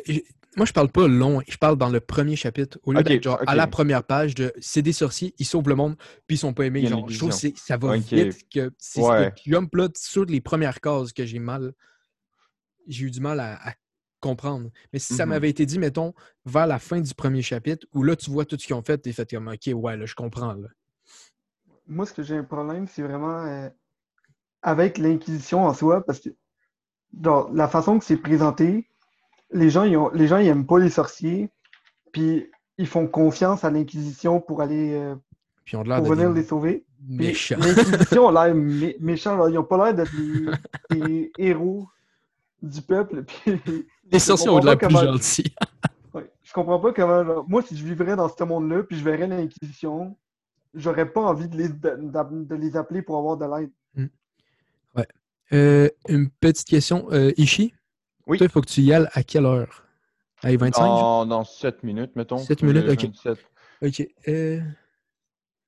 moi, 0.57 0.65
je 0.65 0.73
parle 0.73 0.89
pas 0.89 1.07
long. 1.07 1.41
Je 1.47 1.57
parle 1.57 1.77
dans 1.77 1.89
le 1.89 1.99
premier 1.99 2.35
chapitre. 2.35 2.79
Au 2.83 2.91
lieu 2.91 3.03
d'être 3.03 3.23
genre 3.23 3.39
à 3.45 3.55
la 3.55 3.67
première 3.67 4.03
page 4.03 4.33
de 4.35 4.51
c'est 4.59 4.81
des 4.81 4.91
sorciers, 4.91 5.33
ils 5.37 5.45
sauvent 5.45 5.69
le 5.69 5.75
monde, 5.75 5.95
puis 6.25 6.35
ils 6.35 6.39
sont 6.39 6.53
pas 6.53 6.65
aimés. 6.65 6.85
Genre, 6.85 7.07
je 7.07 7.17
trouve 7.17 7.29
que 7.29 7.47
ça 7.55 7.77
va 7.77 7.95
Ok. 7.95 8.11
vite 8.11 8.49
que 8.51 8.71
c'est 8.79 9.01
Ouais. 9.01 9.31
ce 9.35 9.49
jump-là 9.51 9.89
sur 9.95 10.25
les 10.25 10.41
premières 10.41 10.81
cases 10.81 11.13
que 11.13 11.25
j'ai 11.25 11.39
mal. 11.39 11.73
J'ai 12.87 13.05
eu 13.05 13.11
du 13.11 13.19
mal 13.21 13.39
à, 13.39 13.69
à 13.69 13.73
comprendre. 14.19 14.71
Mais 14.91 14.99
si 14.99 15.13
ça 15.13 15.25
Mhm. 15.25 15.29
m'avait 15.29 15.49
été 15.49 15.65
dit, 15.67 15.77
mettons, 15.77 16.13
vers 16.45 16.65
la 16.65 16.79
fin 16.79 16.99
du 17.01 17.13
premier 17.13 17.43
chapitre, 17.43 17.85
où 17.93 18.01
là, 18.01 18.15
tu 18.15 18.31
vois 18.31 18.45
tout 18.45 18.57
ce 18.57 18.65
qu'ils 18.65 18.75
ont 18.75 18.81
fait, 18.81 18.97
t'es 18.97 19.13
fait 19.13 19.29
comme 19.29 19.47
OK, 19.49 19.69
ouais, 19.73 19.95
là, 19.95 20.05
je 20.07 20.15
comprends. 20.15 20.53
Là. 20.53 20.69
Moi, 21.85 22.05
ce 22.07 22.13
que 22.13 22.23
j'ai 22.23 22.35
un 22.35 22.43
problème, 22.43 22.87
c'est 22.87 23.03
vraiment 23.03 23.45
euh, 23.45 23.69
avec 24.63 24.97
l'Inquisition 24.97 25.65
en 25.65 25.73
soi, 25.75 26.03
parce 26.03 26.19
que 26.19 26.29
dans 27.13 27.47
la 27.49 27.67
façon 27.67 27.99
que 27.99 28.05
c'est 28.05 28.17
présenté, 28.17 28.89
les 29.51 29.69
gens, 29.69 29.83
ils 29.83 29.97
ont, 29.97 30.09
les 30.13 30.27
gens, 30.27 30.37
ils 30.37 30.47
aiment 30.47 30.65
pas 30.65 30.79
les 30.79 30.89
sorciers, 30.89 31.49
puis 32.11 32.49
ils 32.77 32.87
font 32.87 33.07
confiance 33.07 33.63
à 33.63 33.71
l'Inquisition 33.71 34.39
pour 34.41 34.61
aller, 34.61 34.93
euh, 34.93 35.15
Puis 35.65 35.75
pour 35.75 35.83
de 35.85 36.01
venir 36.01 36.31
les 36.31 36.43
sauver. 36.43 36.85
Méchants. 37.07 37.57
L'Inquisition 37.59 38.27
a 38.29 38.47
l'air 38.47 38.55
mé- 38.55 38.97
méchant, 38.99 39.37
là. 39.37 39.49
Ils 39.49 39.57
ont 39.57 39.63
pas 39.63 39.77
l'air 39.77 39.93
d'être 39.95 40.11
les, 40.91 40.97
les 40.99 41.31
héros 41.37 41.87
du 42.61 42.81
peuple. 42.81 43.23
Puis, 43.23 43.61
Les 44.11 44.19
sorciers 44.19 44.49
ont 44.49 44.55
comprends 44.59 44.65
l'air 44.69 44.77
plus 44.77 44.95
gentils. 44.97 45.53
ouais, 46.13 46.29
je 46.43 46.53
comprends 46.53 46.79
pas 46.79 46.91
comment. 46.93 47.23
genre, 47.23 47.45
moi, 47.47 47.61
si 47.61 47.77
je 47.77 47.83
vivrais 47.85 48.15
dans 48.15 48.29
ce 48.29 48.43
monde-là, 48.43 48.83
puis 48.83 48.97
je 48.97 49.03
verrais 49.03 49.27
l'Inquisition, 49.27 50.17
j'aurais 50.73 51.09
pas 51.11 51.21
envie 51.21 51.47
de 51.47 51.55
les, 51.57 51.69
de, 51.69 51.75
de- 51.99 52.43
de 52.45 52.55
les 52.55 52.75
appeler 52.75 53.01
pour 53.03 53.17
avoir 53.17 53.37
de 53.37 53.45
l'aide. 53.45 53.71
Euh, 55.53 55.87
une 56.09 56.29
petite 56.29 56.67
question. 56.67 57.07
Euh, 57.11 57.31
Ishi, 57.37 57.73
Oui. 58.27 58.37
toi, 58.37 58.45
il 58.47 58.49
faut 58.51 58.61
que 58.61 58.67
tu 58.69 58.81
y 58.81 58.93
ailles 58.93 59.07
à 59.13 59.23
quelle 59.23 59.45
heure? 59.45 59.83
À 60.43 60.55
25? 60.55 60.71
genre? 60.83 61.25
Dans, 61.25 61.37
dans 61.39 61.43
7 61.43 61.83
minutes, 61.83 62.15
mettons. 62.15 62.37
Sept 62.37 62.61
minutes, 62.61 62.85
Le 62.85 62.91
ok. 62.93 63.01
27. 63.01 63.37
OK. 63.83 64.07
Euh, 64.27 64.59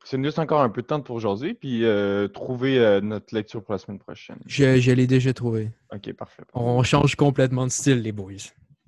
C'est 0.03 0.23
juste 0.23 0.39
encore 0.39 0.61
un 0.61 0.69
peu 0.69 0.81
de 0.81 0.87
temps 0.87 1.01
pour 1.01 1.15
aujourd'hui, 1.15 1.53
puis 1.55 1.83
euh, 1.85 2.27
trouver 2.27 2.77
euh, 2.79 3.01
notre 3.01 3.33
lecture 3.33 3.63
pour 3.63 3.73
la 3.73 3.77
semaine 3.79 3.99
prochaine. 3.99 4.37
je 4.45 4.79
je 4.79 4.91
l'ai 4.91 5.07
déjà 5.07 5.33
trouvé. 5.33 5.71
Ok, 5.93 6.13
parfait. 6.13 6.43
On 6.53 6.83
change 6.83 7.15
complètement 7.15 7.65
de 7.65 7.71
style, 7.71 8.01
les 8.01 8.11
boys. 8.11 8.33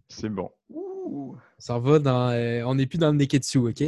C'est 0.08 0.30
bon. 0.30 0.52
Ouh, 0.70 1.36
On 1.36 1.62
s'en 1.62 1.80
va 1.80 2.00
dans. 2.00 2.30
euh, 2.30 2.64
on 2.66 2.76
n'est 2.76 2.86
plus 2.86 2.98
dans 2.98 3.12
le 3.12 3.18
Neketsu, 3.18 3.58
OK? 3.60 3.84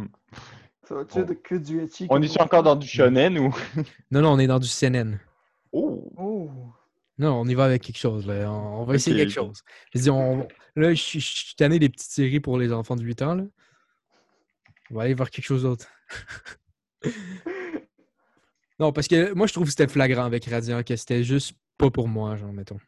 ça 0.84 0.94
va-tu 0.94 1.18
être 1.20 1.42
que 1.42 1.54
du? 1.54 1.88
On 2.08 2.20
est-tu 2.22 2.40
encore 2.40 2.62
dans 2.62 2.76
du 2.76 2.86
shonen 2.88 3.38
ou? 3.38 3.54
Non, 4.10 4.22
non, 4.22 4.32
on 4.32 4.38
est 4.38 4.46
dans 4.46 4.58
du 4.58 4.68
CNN. 4.68 5.18
Oh! 5.72 6.10
Oh, 6.16 6.50
Non, 7.22 7.40
on 7.40 7.46
y 7.46 7.54
va 7.54 7.64
avec 7.66 7.82
quelque 7.82 7.98
chose. 7.98 8.26
Là. 8.26 8.50
On, 8.50 8.80
on 8.80 8.84
va 8.84 8.94
essayer 8.96 9.16
quelque 9.16 9.32
chose. 9.32 9.62
Je 9.94 10.00
dis, 10.00 10.10
on, 10.10 10.46
là, 10.76 10.92
je 10.92 11.00
suis- 11.00 11.20
je 11.20 11.26
suis 11.46 11.54
tanné 11.54 11.78
des 11.78 11.88
petites 11.88 12.10
séries 12.10 12.40
pour 12.40 12.58
les 12.58 12.72
enfants 12.72 12.96
de 12.96 13.02
8 13.04 13.22
ans. 13.22 13.34
Là. 13.36 13.44
On 14.90 14.96
va 14.96 15.02
aller 15.04 15.14
voir 15.14 15.30
quelque 15.30 15.44
chose 15.44 15.62
d'autre. 15.62 15.86
non, 18.80 18.92
parce 18.92 19.06
que 19.08 19.32
moi, 19.34 19.46
je 19.46 19.52
trouve 19.52 19.64
que 19.64 19.70
c'était 19.70 19.86
flagrant 19.88 20.24
avec 20.24 20.44
Radiant, 20.46 20.82
que 20.82 20.96
c'était 20.96 21.22
juste 21.24 21.56
pas 21.78 21.90
pour 21.90 22.08
moi, 22.08 22.36
genre, 22.36 22.52
mettons. 22.52 22.80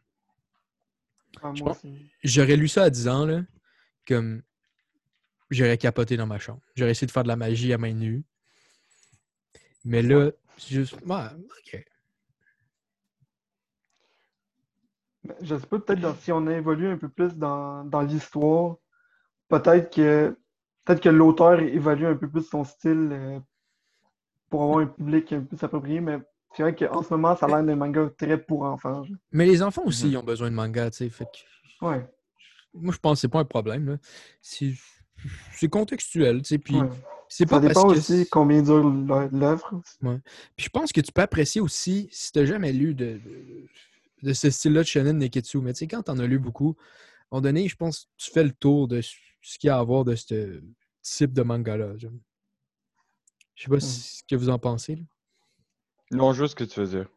ah. 1.42 1.52
J'aurais 2.24 2.56
lu 2.56 2.66
ça 2.68 2.84
à 2.84 2.90
10 2.90 3.06
ans, 3.08 3.24
là, 3.26 3.42
comme 4.06 4.42
j'aurais 5.50 5.78
capoté 5.78 6.16
dans 6.16 6.26
ma 6.26 6.38
chambre. 6.40 6.60
J'aurais 6.74 6.90
essayé 6.90 7.06
de 7.06 7.12
faire 7.12 7.22
de 7.22 7.28
la 7.28 7.36
magie 7.36 7.72
à 7.72 7.78
main 7.78 7.92
nue. 7.92 8.24
Mais 9.84 10.02
là, 10.02 10.30
c'est 10.58 10.74
juste. 10.74 10.94
Ouais, 11.06 11.26
ok. 11.60 11.84
Mais 15.13 15.13
Je 15.40 15.56
sais 15.56 15.66
pas, 15.66 15.78
peut-être 15.78 16.16
si 16.20 16.32
on 16.32 16.46
évolue 16.48 16.88
un 16.88 16.98
peu 16.98 17.08
plus 17.08 17.34
dans, 17.36 17.84
dans 17.84 18.02
l'histoire, 18.02 18.76
peut-être 19.48 19.94
que 19.94 20.36
peut-être 20.84 21.00
que 21.02 21.08
l'auteur 21.08 21.60
évalue 21.60 22.04
un 22.04 22.14
peu 22.16 22.28
plus 22.28 22.42
son 22.42 22.62
style 22.64 23.08
euh, 23.12 23.40
pour 24.50 24.62
avoir 24.64 24.78
un 24.80 24.86
public 24.86 25.32
un 25.32 25.40
peu 25.40 25.56
plus 25.56 25.64
approprié, 25.64 26.00
mais 26.00 26.18
c'est 26.54 26.62
vrai 26.62 26.74
qu'en 26.74 27.02
ce 27.02 27.12
moment, 27.12 27.34
ça 27.36 27.46
a 27.46 27.48
l'air 27.48 27.64
d'un 27.64 27.74
manga 27.76 28.08
très 28.16 28.38
pour 28.38 28.62
enfants. 28.64 29.02
genre. 29.04 29.16
Mais 29.32 29.46
les 29.46 29.62
enfants 29.62 29.82
aussi, 29.86 30.10
ils 30.10 30.16
ont 30.16 30.22
besoin 30.22 30.50
de 30.50 30.54
manga, 30.54 30.90
tu 30.90 30.98
sais. 30.98 31.10
Fait 31.10 31.24
que 31.24 31.84
Ouais, 31.84 32.06
moi, 32.72 32.92
je 32.92 32.98
pense 32.98 33.18
que 33.18 33.20
c'est 33.22 33.28
pas 33.28 33.40
un 33.40 33.44
problème. 33.44 33.86
là. 33.88 33.96
C'est 34.42 35.68
contextuel, 35.70 36.42
tu 36.42 36.48
sais. 36.48 36.58
Puis 36.58 36.76
ouais. 36.76 36.88
c'est 37.28 37.48
Ça 37.48 37.56
pas 37.60 37.66
dépend 37.66 37.82
parce 37.88 37.94
que. 37.94 37.98
aussi 37.98 38.28
combien 38.30 38.62
dure 38.62 38.88
l'œ- 38.88 39.28
l'œuvre. 39.32 39.80
Puis 40.56 40.66
je 40.66 40.68
pense 40.68 40.92
que 40.92 41.00
tu 41.00 41.12
peux 41.12 41.22
apprécier 41.22 41.60
aussi, 41.60 42.08
si 42.12 42.30
tu 42.30 42.38
n'as 42.38 42.44
jamais 42.44 42.72
lu 42.72 42.94
de, 42.94 43.14
de, 43.24 43.66
de 44.24 44.32
ce 44.32 44.50
style-là 44.50 44.80
de 44.82 44.86
shonen 44.86 45.18
Neketsu, 45.18 45.58
mais 45.58 45.72
tu 45.72 45.80
sais, 45.80 45.86
quand 45.86 46.02
tu 46.02 46.10
en 46.10 46.18
as 46.18 46.26
lu 46.26 46.38
beaucoup, 46.38 46.76
à 46.78 46.82
un 46.82 47.36
moment 47.36 47.42
donné, 47.42 47.68
je 47.68 47.76
pense 47.76 48.04
que 48.04 48.10
tu 48.16 48.30
fais 48.30 48.42
le 48.44 48.52
tour 48.52 48.88
de 48.88 49.00
ce 49.00 49.58
qu'il 49.58 49.68
y 49.68 49.70
a 49.70 49.78
à 49.78 49.82
voir 49.82 50.04
de 50.04 50.14
ce 50.14 50.60
type 51.02 51.32
de 51.32 51.42
manga-là. 51.42 51.92
Je 51.96 52.08
sais 53.56 53.68
pas 53.68 53.80
si- 53.80 54.18
ce 54.18 54.22
que 54.28 54.34
vous 54.36 54.48
en 54.50 54.58
pensez. 54.58 54.96
là. 54.96 55.02
Non, 56.10 56.32
juste 56.32 56.50
ce 56.52 56.56
que 56.56 56.64
tu 56.64 56.80
veux 56.80 56.86
dire. 56.86 57.08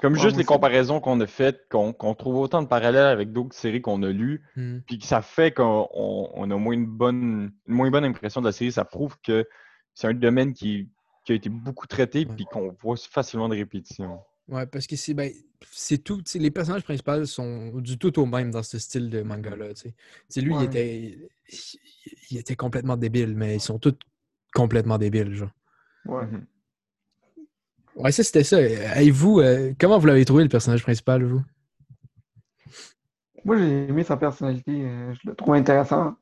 Comme 0.00 0.14
Ouais, 0.14 0.18
juste 0.20 0.36
les 0.36 0.44
comparaisons 0.44 1.00
qu'on 1.00 1.20
a 1.20 1.26
faites, 1.26 1.68
qu'on 1.68 1.92
trouve 2.14 2.36
autant 2.36 2.62
de 2.62 2.66
parallèles 2.66 3.06
avec 3.06 3.32
d'autres 3.32 3.54
séries 3.54 3.82
qu'on 3.82 4.02
a 4.02 4.08
lues, 4.10 4.42
Hmm. 4.56 4.78
puis 4.86 4.98
que 4.98 5.04
ça 5.04 5.20
fait 5.22 5.52
qu'on 5.52 5.88
on- 5.92 6.30
on 6.34 6.50
a 6.50 6.56
moins 6.56 6.72
une 6.74 6.86
bonne, 6.86 7.52
une 7.66 7.74
moins 7.74 7.90
bonne 7.90 8.04
impression 8.04 8.40
de 8.40 8.46
la 8.46 8.52
série, 8.52 8.72
ça 8.72 8.84
prouve 8.84 9.16
que 9.22 9.46
c'est 9.94 10.06
un 10.08 10.14
domaine 10.14 10.54
qui, 10.54 10.88
qui 11.26 11.32
a 11.32 11.34
été 11.34 11.50
beaucoup 11.50 11.86
traité, 11.86 12.24
puis 12.24 12.46
qu'on 12.46 12.72
voit 12.80 12.96
facilement 12.96 13.48
des 13.50 13.58
répétitions. 13.58 14.20
Ouais, 14.50 14.66
parce 14.66 14.86
que 14.86 14.96
c'est 14.96 15.14
ben, 15.14 15.32
c'est 15.70 15.98
tout. 15.98 16.22
Les 16.34 16.50
personnages 16.50 16.82
principaux 16.82 17.24
sont 17.24 17.78
du 17.78 17.98
tout 17.98 18.18
au 18.18 18.26
même 18.26 18.50
dans 18.50 18.64
ce 18.64 18.78
style 18.78 19.08
de 19.08 19.22
manga-là. 19.22 19.68
lui, 20.36 20.54
il, 20.56 20.62
était, 20.64 20.96
il, 21.48 21.78
il 22.30 22.38
était 22.38 22.56
complètement 22.56 22.96
débile, 22.96 23.34
mais 23.36 23.56
ils 23.56 23.60
sont 23.60 23.78
tous 23.78 23.96
complètement 24.52 24.98
débiles. 24.98 25.34
Genre. 25.34 25.50
Ouais. 26.06 26.26
Mhm. 26.26 26.46
Ouais, 27.96 28.12
ça, 28.12 28.24
c'était 28.24 28.44
ça. 28.44 28.60
Et 28.60 29.10
vous, 29.10 29.40
euh, 29.40 29.72
comment 29.78 29.98
vous 29.98 30.06
l'avez 30.06 30.24
trouvé, 30.24 30.42
le 30.42 30.48
personnage 30.48 30.82
principal, 30.82 31.22
vous? 31.22 31.42
Moi, 33.44 33.56
j'ai 33.58 33.88
aimé 33.88 34.02
sa 34.02 34.16
personnalité. 34.16 34.72
euh, 34.72 35.14
je 35.14 35.28
le 35.28 35.34
trouve 35.34 35.54
intéressant. 35.54 36.16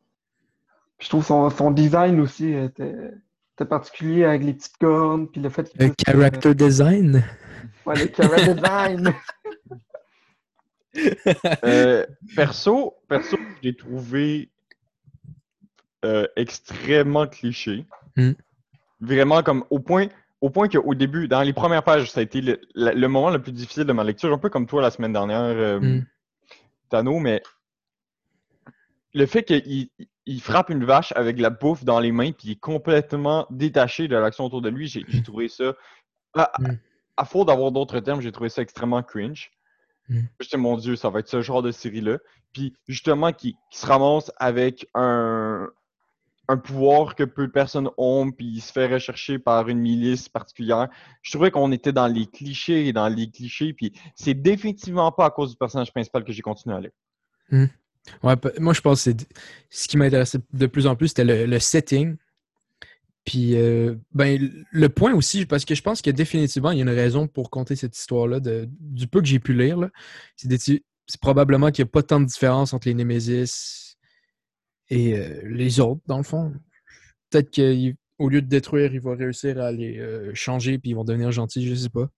Puis 0.98 1.06
je 1.06 1.08
trouve 1.10 1.24
son, 1.24 1.48
son 1.50 1.70
design 1.70 2.20
aussi 2.20 2.50
était, 2.50 3.12
était 3.54 3.64
particulier 3.64 4.24
avec 4.24 4.42
les 4.44 4.54
petites 4.54 4.76
cornes, 4.78 5.28
puis 5.28 5.40
le 5.40 5.48
fait 5.48 5.70
qu'il 5.70 5.80
Le 5.80 5.92
puisse, 5.92 6.08
euh, 6.08 6.12
character 6.12 6.54
design? 6.54 7.22
Ouais, 7.86 7.94
le 7.96 8.10
character 8.14 8.54
design. 8.54 9.14
Euh, 11.64 12.04
perso, 12.34 12.94
perso, 13.08 13.36
je 13.62 13.68
l'ai 13.68 13.76
trouvé 13.76 14.48
euh, 16.04 16.26
extrêmement 16.36 17.26
cliché. 17.26 17.86
Mm. 18.16 18.32
Vraiment 19.00 19.42
comme 19.42 19.64
au 19.70 19.78
point, 19.78 20.08
au 20.40 20.50
point 20.50 20.68
qu'au 20.68 20.94
début, 20.94 21.28
dans 21.28 21.42
les 21.42 21.52
premières 21.52 21.84
pages, 21.84 22.10
ça 22.10 22.20
a 22.20 22.22
été 22.22 22.40
le, 22.40 22.60
la- 22.74 22.94
le 22.94 23.08
moment 23.08 23.30
le 23.30 23.40
plus 23.40 23.52
difficile 23.52 23.84
de 23.84 23.92
ma 23.92 24.02
lecture, 24.02 24.32
un 24.32 24.38
peu 24.38 24.48
comme 24.48 24.66
toi 24.66 24.82
la 24.82 24.90
semaine 24.90 25.12
dernière, 25.12 25.38
euh, 25.40 25.78
Mm. 25.80 26.06
Tano, 26.88 27.18
mais 27.18 27.42
le 29.14 29.26
fait 29.26 29.42
qu'il 29.44 29.88
il 30.26 30.40
frappe 30.42 30.68
une 30.70 30.84
vache 30.84 31.12
avec 31.16 31.36
de 31.36 31.42
la 31.42 31.50
bouffe 31.50 31.84
dans 31.84 32.00
les 32.00 32.12
mains 32.12 32.32
puis 32.32 32.48
il 32.48 32.50
est 32.52 32.60
complètement 32.60 33.46
détaché 33.50 34.08
de 34.08 34.16
l'action 34.16 34.44
autour 34.44 34.62
de 34.62 34.68
lui, 34.68 34.86
j'ai 34.88 35.04
trouvé 35.22 35.48
ça. 35.48 35.74
À, 36.34 36.50
Mm. 36.58 36.72
À 37.18 37.24
faute 37.24 37.48
d'avoir 37.48 37.72
d'autres 37.72 38.00
termes, 38.00 38.20
j'ai 38.20 38.32
trouvé 38.32 38.48
ça 38.48 38.62
extrêmement 38.62 39.02
cringe. 39.02 39.50
Mm. 40.08 40.20
J'étais 40.40 40.56
mon 40.56 40.76
Dieu, 40.76 40.96
ça 40.96 41.10
va 41.10 41.18
être 41.20 41.28
ce 41.28 41.42
genre 41.42 41.62
de 41.62 41.70
série-là. 41.70 42.18
Puis 42.54 42.72
justement, 42.86 43.32
qui, 43.32 43.56
qui 43.70 43.78
se 43.78 43.86
ramasse 43.86 44.32
avec 44.38 44.88
un, 44.94 45.68
un 46.48 46.56
pouvoir 46.56 47.14
que 47.14 47.24
peu 47.24 47.46
de 47.46 47.52
personnes 47.52 47.90
ont, 47.98 48.30
puis 48.30 48.46
il 48.46 48.60
se 48.60 48.72
fait 48.72 48.86
rechercher 48.86 49.38
par 49.38 49.68
une 49.68 49.80
milice 49.80 50.28
particulière. 50.30 50.88
Je 51.20 51.32
trouvais 51.32 51.50
qu'on 51.50 51.72
était 51.72 51.92
dans 51.92 52.06
les 52.06 52.26
clichés 52.26 52.86
et 52.86 52.92
dans 52.94 53.08
les 53.08 53.30
clichés, 53.30 53.74
puis 53.74 53.92
c'est 54.14 54.34
définitivement 54.34 55.12
pas 55.12 55.26
à 55.26 55.30
cause 55.30 55.50
du 55.50 55.56
personnage 55.56 55.92
principal 55.92 56.24
que 56.24 56.32
j'ai 56.32 56.42
continué 56.42 56.74
à 56.76 56.80
lire. 56.80 56.92
Ouais, 58.22 58.36
pe- 58.36 58.58
moi, 58.58 58.72
je 58.72 58.80
pense 58.80 59.04
que 59.04 59.10
ce 59.68 59.88
qui 59.88 59.98
m'intéressait 59.98 60.38
de 60.52 60.66
plus 60.66 60.86
en 60.86 60.96
plus, 60.96 61.08
c'était 61.08 61.24
le, 61.24 61.44
le 61.44 61.58
setting. 61.58 62.16
Puis, 63.28 63.58
euh, 63.58 63.94
ben, 64.12 64.40
le 64.72 64.88
point 64.88 65.12
aussi, 65.12 65.44
parce 65.44 65.66
que 65.66 65.74
je 65.74 65.82
pense 65.82 66.00
que 66.00 66.08
définitivement, 66.08 66.70
il 66.70 66.78
y 66.78 66.80
a 66.80 66.84
une 66.84 66.88
raison 66.88 67.28
pour 67.28 67.50
compter 67.50 67.76
cette 67.76 67.94
histoire-là, 67.94 68.40
du 68.40 69.06
peu 69.06 69.20
que 69.20 69.26
j'ai 69.26 69.38
pu 69.38 69.52
lire. 69.52 69.90
C'est 70.36 71.20
probablement 71.20 71.70
qu'il 71.70 71.84
n'y 71.84 71.90
a 71.90 71.92
pas 71.92 72.02
tant 72.02 72.20
de 72.20 72.24
différence 72.24 72.72
entre 72.72 72.88
les 72.88 72.94
Némésis 72.94 73.98
et 74.88 75.18
euh, 75.18 75.42
les 75.44 75.78
autres, 75.78 76.00
dans 76.06 76.16
le 76.16 76.22
fond. 76.22 76.54
Peut-être 77.28 77.54
qu'au 77.54 78.28
lieu 78.30 78.40
de 78.40 78.46
détruire, 78.46 78.94
ils 78.94 79.00
vont 79.02 79.14
réussir 79.14 79.60
à 79.60 79.72
les 79.72 79.98
euh, 79.98 80.32
changer, 80.32 80.78
puis 80.78 80.92
ils 80.92 80.94
vont 80.94 81.04
devenir 81.04 81.30
gentils, 81.30 81.68
je 81.68 81.74
sais 81.74 81.90
pas. 81.90 82.08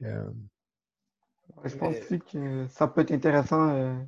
Je 0.00 1.76
pense 1.76 1.96
aussi 1.98 2.20
que 2.20 2.66
ça 2.70 2.88
peut 2.88 3.02
être 3.02 3.12
intéressant 3.12 4.02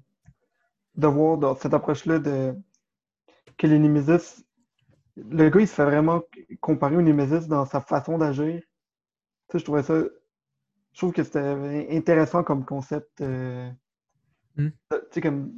de 0.95 1.07
voir 1.07 1.37
dans 1.37 1.55
cette 1.55 1.75
approche-là 1.75 2.19
que 3.59 3.67
les 3.67 3.79
Némésis, 3.79 4.46
le 5.17 5.49
gars, 5.51 5.61
il 5.61 5.69
se 5.69 5.75
fait 5.75 5.85
vraiment 5.85 6.23
comparer 6.61 6.97
au 6.97 7.03
Némésis 7.03 7.49
dans 7.49 7.65
sa 7.67 7.81
façon 7.81 8.19
d'agir. 8.19 8.61
Tu 8.61 9.53
sais, 9.53 9.59
je 9.59 9.65
trouvais 9.65 9.83
ça. 9.83 9.95
Je 10.93 10.99
trouve 10.99 11.13
que 11.13 11.23
c'était 11.23 11.87
intéressant 11.91 12.43
comme 12.43 12.65
concept. 12.65 13.21
euh, 13.21 13.71
Hmm. 14.57 14.69
Tu 14.91 14.97
sais, 15.13 15.21
comme. 15.21 15.53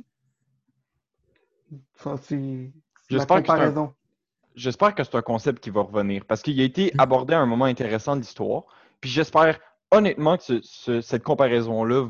Ça, 1.97 2.17
c'est 2.23 2.73
J'espère 3.09 3.27
que 3.43 3.47
c'est 3.47 3.51
un- 3.53 3.55
comparaison. 3.55 3.95
J'espère 4.55 4.95
que 4.95 5.05
c'est 5.05 5.15
un 5.15 5.23
concept 5.23 5.63
qui 5.63 5.71
va 5.71 5.83
revenir 5.83 6.25
parce 6.25 6.43
qu'il 6.43 6.61
a 6.61 6.65
été 6.65 6.91
Mm. 6.95 7.01
abordé 7.01 7.35
à 7.35 7.39
un 7.41 7.47
moment 7.47 7.67
intéressant 7.67 8.17
de 8.17 8.21
l'histoire. 8.23 8.65
Puis 9.01 9.09
j'espère 9.11 9.61
honnêtement 9.93 10.37
que 10.37 10.43
ce- 10.43 10.61
ce- 10.63 11.01
cette 11.01 11.23
comparaison-là 11.23 12.09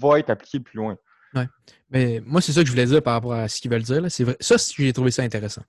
va 0.00 0.18
être 0.18 0.30
appliquée 0.30 0.60
plus 0.60 0.76
loin. 0.78 0.96
Mais 1.90 2.20
moi, 2.24 2.40
c'est 2.40 2.52
ça 2.52 2.60
que 2.62 2.66
je 2.66 2.72
voulais 2.72 2.86
dire 2.86 3.02
par 3.02 3.14
rapport 3.14 3.32
à 3.34 3.48
ce 3.48 3.60
qu'ils 3.60 3.70
veulent 3.70 3.82
dire. 3.82 4.00
là. 4.00 4.08
C'est 4.10 4.24
vrai. 4.24 4.36
Ça, 4.40 4.56
j'ai 4.76 4.92
trouvé 4.92 5.10
ça 5.10 5.22
intéressant. 5.22 5.62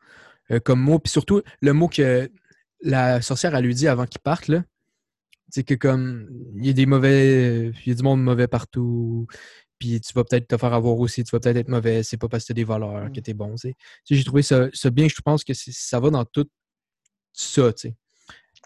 Euh, 0.51 0.59
comme 0.59 0.79
mot, 0.81 0.99
puis 0.99 1.11
surtout 1.11 1.41
le 1.61 1.73
mot 1.73 1.87
que 1.87 2.29
la 2.81 3.21
sorcière 3.21 3.55
a 3.55 3.61
lui 3.61 3.75
dit 3.75 3.87
avant 3.87 4.05
qu'il 4.05 4.19
parte, 4.21 4.47
là, 4.47 4.63
c'est 5.49 5.63
que 5.63 5.75
comme 5.75 6.29
il 6.55 6.65
y 6.65 6.69
a 6.69 6.73
des 6.73 6.85
mauvais, 6.85 7.67
il 7.67 7.87
y 7.87 7.91
a 7.91 7.95
du 7.95 8.03
monde 8.03 8.23
mauvais 8.23 8.47
partout, 8.47 9.27
puis 9.81 9.99
tu 9.99 10.13
vas 10.13 10.23
peut-être 10.23 10.47
te 10.47 10.57
faire 10.57 10.73
avoir 10.73 10.97
aussi, 10.99 11.23
tu 11.23 11.31
vas 11.31 11.39
peut-être 11.39 11.57
être 11.57 11.67
mauvais, 11.67 12.03
c'est 12.03 12.17
pas 12.17 12.27
parce 12.29 12.43
que 12.43 12.49
t'es 12.49 12.53
des 12.53 12.63
voleurs 12.63 13.05
Mm. 13.05 13.11
que 13.13 13.19
t'es 13.19 13.33
bon. 13.33 13.55
tu. 13.55 13.69
Tu 13.69 13.75
sais, 14.05 14.15
J'ai 14.15 14.23
trouvé 14.23 14.43
ça, 14.43 14.67
ça 14.73 14.89
bien, 14.89 15.07
je 15.07 15.21
pense 15.21 15.43
que 15.43 15.53
ça 15.55 15.99
va 15.99 16.09
dans 16.09 16.25
tout 16.25 16.47
ça, 17.33 17.73
tu 17.73 17.89
sais, 17.89 17.95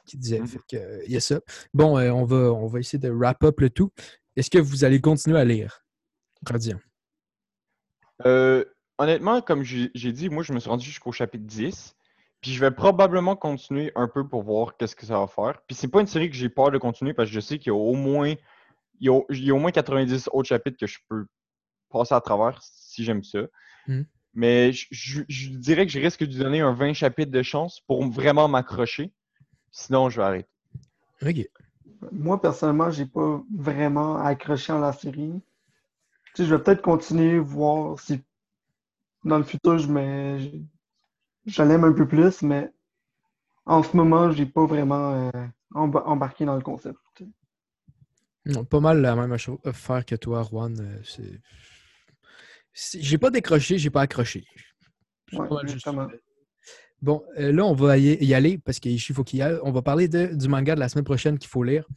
qu'il 0.05 0.19
disait. 0.19 0.39
Mm. 0.41 0.47
Fait 0.47 0.59
que, 0.69 0.75
euh, 0.77 1.03
il 1.05 1.13
y 1.13 1.17
a 1.17 1.21
ça. 1.21 1.39
Bon, 1.73 1.97
euh, 1.97 2.11
on, 2.11 2.25
va, 2.25 2.51
on 2.53 2.67
va 2.67 2.79
essayer 2.79 2.99
de 2.99 3.09
wrap 3.09 3.43
up 3.43 3.59
le 3.61 3.69
tout. 3.69 3.91
Est-ce 4.35 4.49
que 4.49 4.59
vous 4.59 4.83
allez 4.83 4.99
continuer 4.99 5.39
à 5.39 5.45
lire? 5.45 5.85
Radiant. 6.45 6.79
Euh, 8.25 8.63
honnêtement, 8.97 9.41
comme 9.41 9.63
j'ai 9.63 10.11
dit, 10.11 10.29
moi 10.29 10.43
je 10.43 10.53
me 10.53 10.59
suis 10.59 10.69
rendu 10.69 10.85
jusqu'au 10.85 11.11
chapitre 11.11 11.45
10. 11.45 11.95
Puis 12.41 12.51
je 12.53 12.59
vais 12.59 12.69
probablement 12.71 13.35
continuer 13.35 13.91
un 13.95 14.07
peu 14.07 14.27
pour 14.27 14.43
voir 14.43 14.77
qu'est-ce 14.77 14.95
que 14.95 15.05
ça 15.05 15.17
va 15.19 15.25
faire. 15.27 15.61
Puis 15.67 15.75
c'est 15.75 15.87
pas 15.87 16.01
une 16.01 16.07
série 16.07 16.29
que 16.29 16.35
j'ai 16.35 16.49
peur 16.49 16.69
de 16.69 16.77
continuer 16.77 17.13
parce 17.13 17.29
que 17.29 17.33
je 17.33 17.39
sais 17.39 17.57
qu'il 17.57 17.71
y 17.71 17.75
a 17.75 17.79
au 17.79 17.93
moins 17.95 18.35
il 18.99 19.07
y 19.07 19.09
a, 19.09 19.19
il 19.31 19.43
y 19.43 19.49
a 19.51 19.55
au 19.55 19.59
moins 19.59 19.71
90 19.71 20.29
autres 20.31 20.47
chapitres 20.47 20.77
que 20.77 20.85
je 20.87 20.99
peux 21.09 21.25
passer 21.89 22.13
à 22.13 22.21
travers 22.21 22.59
si 22.61 23.03
j'aime 23.03 23.23
ça. 23.23 23.39
Mm. 23.87 24.01
Mais 24.35 24.71
je, 24.73 24.85
je- 24.91 25.23
je 25.27 25.49
dirais 25.49 25.85
que 25.85 25.91
je 25.91 25.99
risque 25.99 26.19
de 26.21 26.25
lui 26.27 26.37
donner 26.37 26.61
un 26.61 26.73
20 26.73 26.93
chapitres 26.93 27.31
de 27.31 27.41
chance 27.41 27.79
pour 27.87 28.05
vraiment 28.07 28.47
m'accrocher. 28.47 29.11
Sinon, 29.71 30.09
je 30.09 30.17
vais 30.21 30.25
arrêter. 30.27 30.49
OK. 31.25 31.49
Moi, 32.11 32.39
personnellement, 32.41 32.91
j'ai 32.91 33.05
pas 33.05 33.41
vraiment 33.57 34.17
accroché 34.17 34.71
à 34.71 34.79
la 34.79 34.93
série. 34.93 35.41
Tu 36.35 36.43
sais, 36.43 36.45
je 36.45 36.53
vais 36.53 36.61
peut-être 36.61 36.81
continuer, 36.81 37.39
voir 37.39 37.99
si 37.99 38.21
dans 39.25 39.37
le 39.37 39.43
futur, 39.43 39.77
je 39.77 39.91
mets, 39.91 40.39
je, 41.45 41.63
l'aime 41.63 41.83
un 41.83 41.93
peu 41.93 42.07
plus, 42.07 42.41
mais 42.41 42.71
en 43.65 43.83
ce 43.83 43.95
moment, 43.97 44.31
j'ai 44.31 44.45
pas 44.45 44.65
vraiment 44.65 45.13
euh, 45.13 45.31
emba- 45.73 46.03
embarqué 46.05 46.45
dans 46.45 46.55
le 46.55 46.61
concept. 46.61 46.97
Non, 48.45 48.63
pas 48.63 48.79
mal 48.79 49.01
la 49.01 49.15
même 49.15 49.35
chose 49.37 49.57
faire 49.73 50.05
que 50.05 50.15
toi, 50.15 50.43
Juan. 50.43 50.79
euh, 50.79 51.01
J'ai 52.73 53.17
pas 53.17 53.31
décroché, 53.31 53.77
j'ai 53.79 53.89
pas 53.89 54.01
accroché. 54.01 54.45
Ouais, 55.33 55.47
pas 55.47 55.65
juste. 55.65 55.87
Bon, 57.01 57.23
euh, 57.37 57.51
là, 57.51 57.65
on 57.65 57.73
va 57.73 57.97
y 57.97 58.15
y 58.23 58.33
aller 58.33 58.57
parce 58.57 58.79
qu'il 58.79 58.99
faut 59.01 59.23
qu'il 59.23 59.39
y 59.39 59.41
aille. 59.41 59.59
On 59.63 59.71
va 59.71 59.81
parler 59.81 60.07
de- 60.07 60.33
du 60.35 60.47
manga 60.47 60.75
de 60.75 60.79
la 60.79 60.89
semaine 60.89 61.03
prochaine 61.05 61.37
qu'il 61.39 61.49
faut 61.49 61.63
lire. 61.63 61.87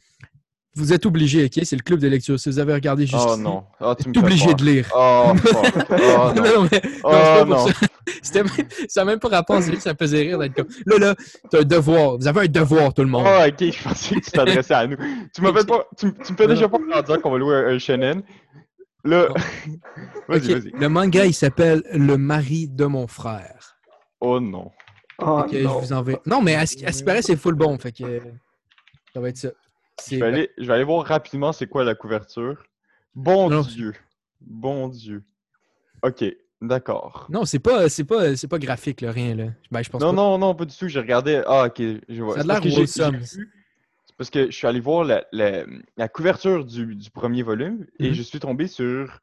Vous 0.75 0.93
êtes 0.93 1.05
obligés, 1.05 1.45
OK? 1.45 1.59
C'est 1.65 1.75
le 1.75 1.81
club 1.81 1.99
de 1.99 2.07
lecture. 2.07 2.39
Si 2.39 2.47
vous 2.47 2.59
avez 2.59 2.73
regardé 2.73 3.05
jusqu'ici, 3.05 3.25
Oh 3.29 3.37
non. 3.37 3.63
Ah, 3.79 3.95
tu 3.97 4.03
vous 4.03 4.09
me 4.09 4.13
êtes 4.13 4.19
fais 4.19 4.25
obligé 4.25 4.53
de 4.53 4.63
lire. 4.63 4.89
Oh. 4.95 5.33
Oh 5.91 6.31
non. 6.35 6.43
non, 6.43 6.67
mais- 6.71 6.81
Oh 7.03 7.43
non. 7.47 7.67
ça. 7.67 7.73
C'était 8.21 8.43
même- 8.43 8.51
ça 8.87 9.01
n'a 9.01 9.05
même 9.05 9.19
pas 9.19 9.29
rapport, 9.29 9.61
c'est 9.61 9.71
juste 9.71 9.83
ça 9.83 9.93
me 9.93 9.97
faisait 9.97 10.21
rire 10.21 10.37
d'être 10.39 10.53
comme. 10.53 10.67
Là, 10.85 10.97
là, 10.97 11.15
t'as 11.49 11.59
un 11.61 11.63
devoir. 11.63 12.17
Vous 12.17 12.27
avez 12.27 12.41
un 12.41 12.47
devoir, 12.47 12.93
tout 12.93 13.01
le 13.03 13.07
monde. 13.09 13.23
Ah, 13.25 13.47
ok, 13.47 13.71
je 13.71 13.83
pensais 13.83 14.15
que 14.15 14.19
tu 14.25 14.31
t'adressais 14.31 14.73
à 14.73 14.87
nous. 14.87 14.97
Tu 15.33 15.41
m'as 15.41 15.53
fait 15.53 15.67
pas. 15.67 15.85
Tu, 15.97 16.05
me 16.07 16.13
fais 16.37 16.47
Non, 16.47 16.53
déjà 16.53 16.69
pas 16.69 16.77
en 16.77 17.01
disant 17.01 17.19
qu'on 17.19 17.31
va 17.31 17.37
louer 17.37 17.55
un, 17.55 17.67
un 17.75 17.79
shonen. 17.79 18.21
Là. 19.03 19.27
Vas-y, 20.27 20.37
Ok, 20.37 20.59
vas-y. 20.61 20.71
Le 20.79 20.89
manga, 20.89 21.25
il 21.25 21.33
s'appelle 21.33 21.83
Le 21.93 22.17
mari 22.17 22.67
de 22.67 22.85
mon 22.85 23.07
frère. 23.07 23.77
Oh 24.21 24.39
non. 24.39 24.71
Fait 25.19 25.57
que 25.57 25.63
non. 25.63 25.79
je 25.81 25.85
vous 25.87 25.93
enverrai. 25.93 26.19
Non, 26.25 26.41
mais 26.41 26.55
à 26.55 26.65
ce, 26.65 26.83
à 26.85 26.91
qui 26.91 27.03
paraît, 27.03 27.21
c'est 27.21 27.35
full 27.37 27.55
bon. 27.55 27.77
Fait 27.77 27.91
que 27.91 28.19
ça 29.13 29.19
va 29.19 29.29
être 29.29 29.37
ça. 29.37 29.49
Je 30.09 30.15
vais, 30.17 30.25
aller, 30.25 30.51
je 30.57 30.65
vais 30.65 30.73
aller 30.73 30.83
voir 30.83 31.05
rapidement 31.05 31.51
c'est 31.51 31.67
quoi 31.67 31.83
la 31.83 31.95
couverture. 31.95 32.63
Bon 33.15 33.49
Non, 33.49 33.61
Dieu. 33.61 33.93
Bon 34.41 34.87
Dieu. 34.87 35.23
Ok, 36.03 36.23
d'accord. 36.61 37.27
Non, 37.29 37.45
c'est 37.45 37.59
pas, 37.59 37.89
c'est 37.89 38.03
pas, 38.05 38.35
c'est 38.35 38.47
pas 38.47 38.59
graphique, 38.59 39.01
là, 39.01 39.11
rien. 39.11 39.35
Là. 39.35 39.45
Ben, 39.71 39.81
je 39.83 39.89
pense 39.89 40.01
Non, 40.01 40.09
pas. 40.11 40.15
non, 40.15 40.37
non, 40.37 40.55
pas 40.55 40.65
du 40.65 40.75
tout. 40.75 40.87
J'ai 40.87 40.99
regardé. 40.99 41.41
Ah, 41.45 41.65
ok, 41.65 41.81
je 42.07 42.23
vois. 42.23 42.35
Ça 42.35 42.39
a 42.39 42.43
C'est 42.61 42.69
l'air 42.69 43.21
C'est 43.25 44.15
parce 44.17 44.29
que 44.29 44.45
je 44.47 44.55
suis 44.55 44.67
allé 44.67 44.79
voir 44.79 45.03
la, 45.03 45.25
la- 45.31 45.65
la 45.97 46.07
couverture 46.07 46.65
du, 46.65 46.95
du 46.95 47.09
premier 47.11 47.41
volume 47.43 47.85
et 47.99 48.09
Mhm. 48.09 48.13
je 48.13 48.21
suis 48.21 48.39
tombé 48.39 48.67
sur 48.67 49.19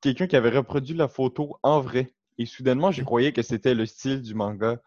quelqu'un 0.00 0.26
qui 0.26 0.36
avait 0.36 0.50
reproduit 0.50 0.94
la 0.94 1.08
photo 1.08 1.58
en 1.62 1.80
vrai. 1.80 2.12
Et 2.38 2.46
soudainement, 2.46 2.90
je 2.90 3.02
croyais 3.02 3.32
que 3.32 3.42
c'était 3.42 3.74
le 3.74 3.86
style 3.86 4.20
du 4.22 4.34
manga 4.34 4.80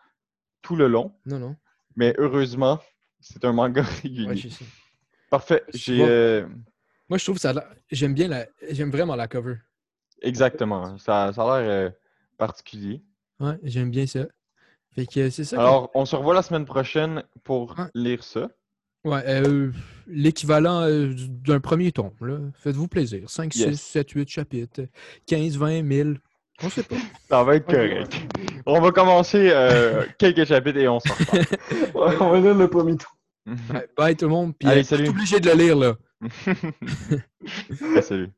tout 0.61 0.75
le 0.75 0.87
long. 0.87 1.13
Non, 1.25 1.39
non. 1.39 1.55
Mais 1.95 2.13
heureusement, 2.17 2.79
c'est 3.27 3.43
un 3.45 3.51
manga 3.53 3.81
régulier. 4.03 4.27
Ouais, 4.27 4.35
je 4.35 4.49
sais. 4.49 4.65
Parfait. 5.29 5.63
J'ai. 5.73 5.97
vois. 5.97 6.07
euh, 6.07 6.47
Moi, 7.09 7.17
je 7.17 7.23
trouve 7.23 7.35
que 7.35 7.41
ça 7.41 7.53
J'aime 7.91 8.13
bien 8.13 8.27
la. 8.27 8.45
J'aime 8.69 8.91
vraiment 8.91 9.15
la 9.15 9.27
cover. 9.27 9.55
Exactement. 10.21 10.97
Ça, 10.97 11.31
ça 11.33 11.41
a 11.43 11.61
l'air 11.61 11.69
euh, 11.69 11.89
particulier. 12.37 13.01
Ouais, 13.39 13.57
j'aime 13.63 13.89
bien 13.91 14.05
ça. 14.07 14.25
Fait 14.93 15.05
que 15.05 15.19
euh, 15.21 15.29
c'est 15.29 15.43
ça. 15.43 15.59
Alors, 15.59 15.91
on 15.93 16.05
se 16.05 16.15
revoit 16.15 16.33
la 16.33 16.41
semaine 16.41 16.65
prochaine 16.65 17.23
pour 17.43 17.77
Ouais. 17.77 17.85
lire 17.93 18.23
ça. 18.23 18.49
Ouais, 19.03 19.21
euh, 19.27 19.71
l'équivalent 20.07 20.81
euh, 20.81 21.13
d'un 21.15 21.59
premier 21.59 21.91
tome, 21.91 22.13
là. 22.21 22.39
Faites-vous 22.55 22.87
plaisir. 22.87 23.29
5, 23.29 23.53
Yes. 23.55 23.75
6, 23.75 23.81
7, 23.81 24.09
8 24.11 24.29
chapitres. 24.29 24.81
15, 25.27 25.57
20, 25.57 25.81
1000. 25.83 26.19
On 26.63 26.69
sait 26.69 26.83
pas. 26.83 26.95
Ça 27.29 27.43
va 27.43 27.55
être 27.55 27.65
correct. 27.65 28.13
On 28.65 28.79
va 28.79 28.91
commencer 28.91 29.49
euh, 29.51 30.05
quelques 30.17 30.45
chapitres 30.45 30.79
et 30.79 30.87
on 30.87 30.99
s'en. 30.99 31.13
Ouais, 31.93 32.15
on 32.19 32.29
va 32.29 32.39
lire 32.39 32.55
le 32.55 32.67
premier 32.69 32.95
tour. 32.97 33.11
Bye 33.97 34.15
tout 34.15 34.25
le 34.25 34.31
monde. 34.31 34.53
Puis, 34.57 34.67
Allez, 34.69 34.81
euh, 34.81 34.83
salut. 34.83 35.09
obligé 35.09 35.39
de 35.39 35.49
le 35.49 35.55
lire, 35.55 35.75
là. 35.75 35.95
Ouais, 37.93 38.01
salut. 38.01 38.29